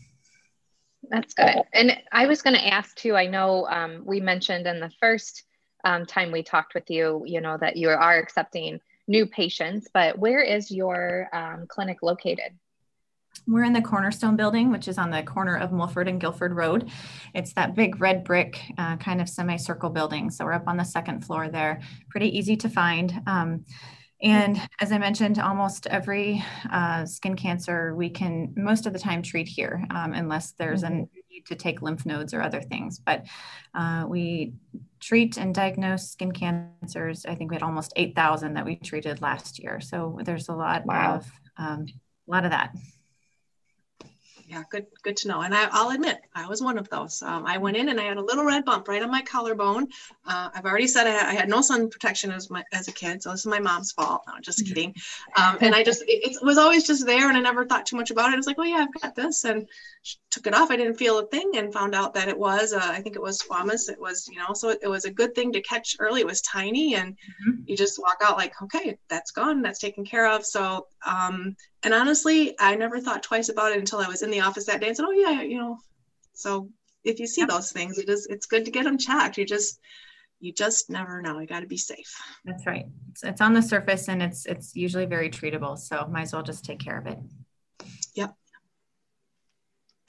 That's 1.10 1.34
good. 1.34 1.64
And 1.74 1.98
I 2.12 2.28
was 2.28 2.42
going 2.42 2.56
to 2.56 2.68
ask 2.68 2.96
too, 2.96 3.16
I 3.16 3.28
know 3.28 3.68
um, 3.68 4.04
we 4.06 4.20
mentioned 4.20 4.68
in 4.68 4.80
the 4.80 4.92
first 5.00 5.44
um, 5.84 6.06
time 6.06 6.32
we 6.32 6.44
talked 6.44 6.74
with 6.74 6.90
you, 6.90 7.24
you 7.26 7.42
know, 7.42 7.58
that 7.58 7.76
you 7.76 7.90
are 7.90 8.18
accepting 8.18 8.80
new 9.08 9.26
patients, 9.26 9.90
but 9.94 10.18
where 10.18 10.40
is 10.40 10.72
your 10.72 11.28
um, 11.34 11.66
clinic 11.68 12.02
located? 12.02 12.58
We're 13.48 13.64
in 13.64 13.74
the 13.74 13.82
Cornerstone 13.82 14.38
building, 14.38 14.72
which 14.72 14.88
is 14.88 14.98
on 14.98 15.10
the 15.10 15.24
corner 15.24 15.58
of 15.58 15.72
Mulford 15.72 16.08
and 16.08 16.22
Guilford 16.22 16.56
Road. 16.56 16.90
It's 17.34 17.54
that 17.54 17.76
big 17.76 18.00
red 18.00 18.24
brick 18.24 18.62
uh, 18.78 18.96
kind 18.98 19.20
of 19.20 19.28
semicircle 19.28 19.90
building. 19.90 20.30
So 20.30 20.46
we're 20.46 20.54
up 20.54 20.68
on 20.68 20.78
the 20.78 20.86
second 20.86 21.26
floor 21.26 21.50
there. 21.50 21.82
Pretty 22.10 22.38
easy 22.38 22.56
to 22.58 22.70
find. 22.70 23.22
Um, 23.28 23.66
and 24.24 24.60
as 24.80 24.92
I 24.92 24.98
mentioned, 24.98 25.38
almost 25.38 25.86
every 25.88 26.44
uh, 26.72 27.06
skin 27.06 27.36
cancer 27.36 27.94
we 27.94 28.10
can 28.10 28.54
most 28.56 28.86
of 28.86 28.94
the 28.94 29.00
time 29.00 29.22
treat 29.22 29.48
here, 29.48 29.86
um, 29.90 30.14
unless 30.14 30.54
there's 30.54 30.84
mm-hmm. 30.84 31.02
a 31.02 31.08
need 31.30 31.46
to 31.48 31.56
take 31.56 31.82
lymph 31.82 32.06
nodes 32.06 32.34
or 32.34 32.42
other 32.42 32.62
things. 32.62 33.00
But 33.00 33.26
uh, 33.76 34.06
we 34.08 34.54
treat 35.02 35.38
and 35.38 35.54
diagnose 35.54 36.10
skin 36.10 36.32
cancers. 36.32 37.26
I 37.26 37.36
think 37.36 37.52
we 37.52 37.56
had 37.56 37.64
almost 37.64 37.92
8,000 37.98 38.54
that 38.54 38.66
we 38.66 38.78
treated 38.78 39.22
last 39.22 39.60
year. 39.60 39.82
So 39.82 40.18
there's 40.24 40.48
a 40.48 40.54
lot 40.54 40.86
wow. 40.86 41.16
of 41.16 41.32
um, 41.58 41.86
a 42.28 42.32
lot 42.32 42.46
of 42.46 42.52
that 42.52 42.74
yeah, 44.54 44.64
good, 44.70 44.86
good 45.02 45.18
to 45.18 45.28
know. 45.28 45.42
And 45.42 45.54
I, 45.54 45.68
will 45.84 45.92
admit, 45.92 46.22
I 46.36 46.48
was 46.48 46.62
one 46.62 46.78
of 46.78 46.88
those. 46.90 47.24
Um, 47.24 47.46
I 47.46 47.58
went 47.58 47.76
in 47.76 47.90
and 47.90 48.00
I 48.00 48.04
had 48.04 48.18
a 48.18 48.24
little 48.24 48.46
red 48.46 48.64
bump 48.66 48.88
right 48.88 49.02
on 49.02 49.10
my 49.10 49.22
collarbone. 49.22 49.88
Uh, 50.28 50.50
I've 50.54 50.66
already 50.66 50.86
said 50.86 51.08
I 51.08 51.10
had, 51.10 51.26
I 51.26 51.34
had, 51.34 51.50
no 51.50 51.62
sun 51.62 51.90
protection 51.90 52.32
as 52.32 52.50
my 52.50 52.64
as 52.72 52.88
a 52.88 52.92
kid, 52.92 53.22
so 53.24 53.32
this 53.32 53.42
is 53.42 53.48
my 53.48 53.60
mom's 53.60 53.92
fault. 53.92 54.22
No, 54.28 54.34
just 54.42 54.60
mm-hmm. 54.60 54.68
kidding. 54.68 54.96
Um, 55.38 55.58
and 55.62 55.74
I 55.74 55.84
just, 55.84 56.04
it, 56.04 56.32
it, 56.32 56.44
was 56.44 56.58
always 56.58 56.86
just 56.86 57.06
there, 57.06 57.28
and 57.28 57.38
I 57.38 57.42
never 57.42 57.66
thought 57.66 57.86
too 57.88 57.96
much 57.96 58.12
about 58.12 58.30
it. 58.30 58.34
I 58.34 58.38
was 58.38 58.48
like, 58.48 58.58
oh 58.60 58.64
yeah, 58.64 58.86
I've 58.88 59.02
got 59.02 59.16
this, 59.16 59.44
and 59.44 59.68
took 60.30 60.48
it 60.48 60.54
off. 60.54 60.70
I 60.70 60.76
didn't 60.76 60.96
feel 60.96 61.20
a 61.20 61.26
thing, 61.26 61.54
and 61.56 61.74
found 61.74 61.96
out 61.96 62.14
that 62.14 62.28
it 62.28 62.38
was, 62.38 62.74
uh, 62.74 62.80
I 62.82 63.02
think 63.02 63.16
it 63.16 63.22
was 63.22 63.42
squamous. 63.42 63.90
It 63.90 64.00
was, 64.00 64.28
you 64.32 64.38
know, 64.38 64.54
so 64.54 64.70
it, 64.70 64.80
it, 64.84 64.88
was 64.88 65.06
a 65.06 65.12
good 65.12 65.34
thing 65.34 65.52
to 65.54 65.62
catch 65.62 65.96
early. 66.00 66.22
It 66.22 66.28
was 66.28 66.42
tiny, 66.42 66.96
and 66.96 67.14
mm-hmm. 67.14 67.62
you 67.66 67.76
just 67.76 68.00
walk 68.00 68.18
out 68.24 68.38
like, 68.38 68.60
okay, 68.62 68.98
that's 69.10 69.32
gone, 69.32 69.62
that's 69.62 69.80
taken 69.80 70.06
care 70.06 70.30
of. 70.30 70.46
So 70.46 70.88
um, 71.06 71.56
and 71.84 71.94
honestly, 71.94 72.56
I 72.60 72.76
never 72.76 73.00
thought 73.00 73.24
twice 73.24 73.50
about 73.50 73.72
it 73.72 73.80
until 73.80 74.00
I 74.00 74.08
was 74.08 74.22
in 74.22 74.32
the 74.32 74.42
office 74.42 74.66
that 74.66 74.82
day 74.82 74.88
and 74.88 74.98
said, 74.98 75.06
"Oh 75.08 75.12
yeah, 75.12 75.42
you 75.42 75.58
know." 75.58 75.78
So 76.34 76.70
if 77.04 77.20
you 77.20 77.28
see 77.28 77.46
those 77.46 77.72
things, 77.72 77.98
it 77.98 78.10
is 78.10 78.28
it's 78.28 78.46
good 78.46 78.66
to 78.66 78.72
get 78.72 78.86
them 78.86 78.98
checked. 78.98 79.38
You 79.38 79.46
just 79.46 79.80
you 80.40 80.52
just 80.52 80.90
never 80.90 81.22
know. 81.22 81.40
You 81.40 81.48
got 81.48 81.62
to 81.62 81.68
be 81.68 81.78
safe. 81.78 82.14
That's 82.46 82.66
right. 82.66 82.86
It's, 83.12 83.24
it's 83.24 83.42
on 83.42 83.54
the 83.54 83.62
surface 83.62 84.10
and 84.10 84.22
it's 84.22 84.46
it's 84.46 84.76
usually 84.76 85.06
very 85.06 85.30
treatable. 85.30 85.78
So 85.78 86.08
might 86.12 86.24
as 86.24 86.34
well 86.34 86.44
just 86.44 86.66
take 86.66 86.80
care 86.80 86.98
of 86.98 87.08
it. 87.08 87.18
Yep. 88.16 88.36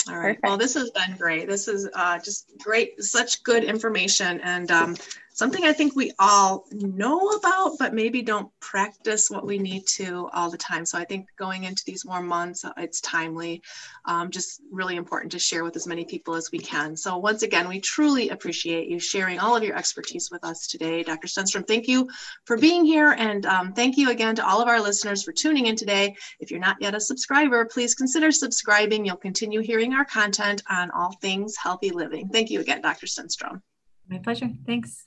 All 0.08 0.16
right. 0.16 0.22
Perfect. 0.22 0.44
Well, 0.44 0.58
this 0.58 0.74
has 0.74 0.90
been 0.90 1.16
great. 1.16 1.48
This 1.48 1.68
is 1.68 1.88
uh, 1.94 2.18
just 2.18 2.50
great, 2.58 3.02
such 3.02 3.42
good 3.42 3.64
information. 3.64 4.40
And 4.42 4.70
um, 4.70 4.96
something 5.34 5.64
I 5.64 5.72
think 5.72 5.96
we 5.96 6.12
all 6.18 6.64
know 6.70 7.30
about, 7.30 7.72
but 7.78 7.92
maybe 7.92 8.22
don't 8.22 8.48
practice 8.60 9.28
what 9.28 9.44
we 9.44 9.58
need 9.58 9.84
to 9.88 10.28
all 10.32 10.48
the 10.48 10.56
time. 10.56 10.86
So 10.86 10.96
I 10.96 11.04
think 11.04 11.26
going 11.36 11.64
into 11.64 11.82
these 11.84 12.04
warm 12.04 12.28
months, 12.28 12.64
uh, 12.64 12.72
it's 12.76 13.00
timely, 13.00 13.60
um, 14.04 14.30
just 14.30 14.62
really 14.70 14.94
important 14.94 15.32
to 15.32 15.40
share 15.40 15.64
with 15.64 15.74
as 15.74 15.88
many 15.88 16.04
people 16.04 16.36
as 16.36 16.50
we 16.52 16.60
can. 16.60 16.96
So 16.96 17.18
once 17.18 17.42
again, 17.42 17.68
we 17.68 17.80
truly 17.80 18.28
appreciate 18.28 18.88
you 18.88 19.00
sharing 19.00 19.40
all 19.40 19.56
of 19.56 19.64
your 19.64 19.76
expertise 19.76 20.30
with 20.30 20.44
us 20.44 20.68
today. 20.68 21.02
Dr. 21.02 21.26
Stenstrom, 21.26 21.66
thank 21.66 21.88
you 21.88 22.08
for 22.44 22.56
being 22.56 22.84
here. 22.84 23.10
And 23.10 23.44
um, 23.44 23.72
thank 23.72 23.96
you 23.96 24.10
again 24.10 24.36
to 24.36 24.46
all 24.46 24.62
of 24.62 24.68
our 24.68 24.80
listeners 24.80 25.24
for 25.24 25.32
tuning 25.32 25.66
in 25.66 25.74
today. 25.74 26.14
If 26.38 26.52
you're 26.52 26.60
not 26.60 26.76
yet 26.80 26.94
a 26.94 27.00
subscriber, 27.00 27.64
please 27.64 27.96
consider 27.96 28.30
subscribing. 28.30 29.04
You'll 29.04 29.16
continue 29.16 29.60
hearing 29.60 29.94
our 29.94 30.04
content 30.04 30.62
on 30.70 30.92
all 30.92 31.16
things 31.20 31.56
healthy 31.56 31.90
living. 31.90 32.28
Thank 32.28 32.50
you 32.50 32.60
again, 32.60 32.82
Dr. 32.82 33.06
Stenstrom. 33.06 33.60
My 34.08 34.18
pleasure. 34.18 34.50
Thanks. 34.66 35.06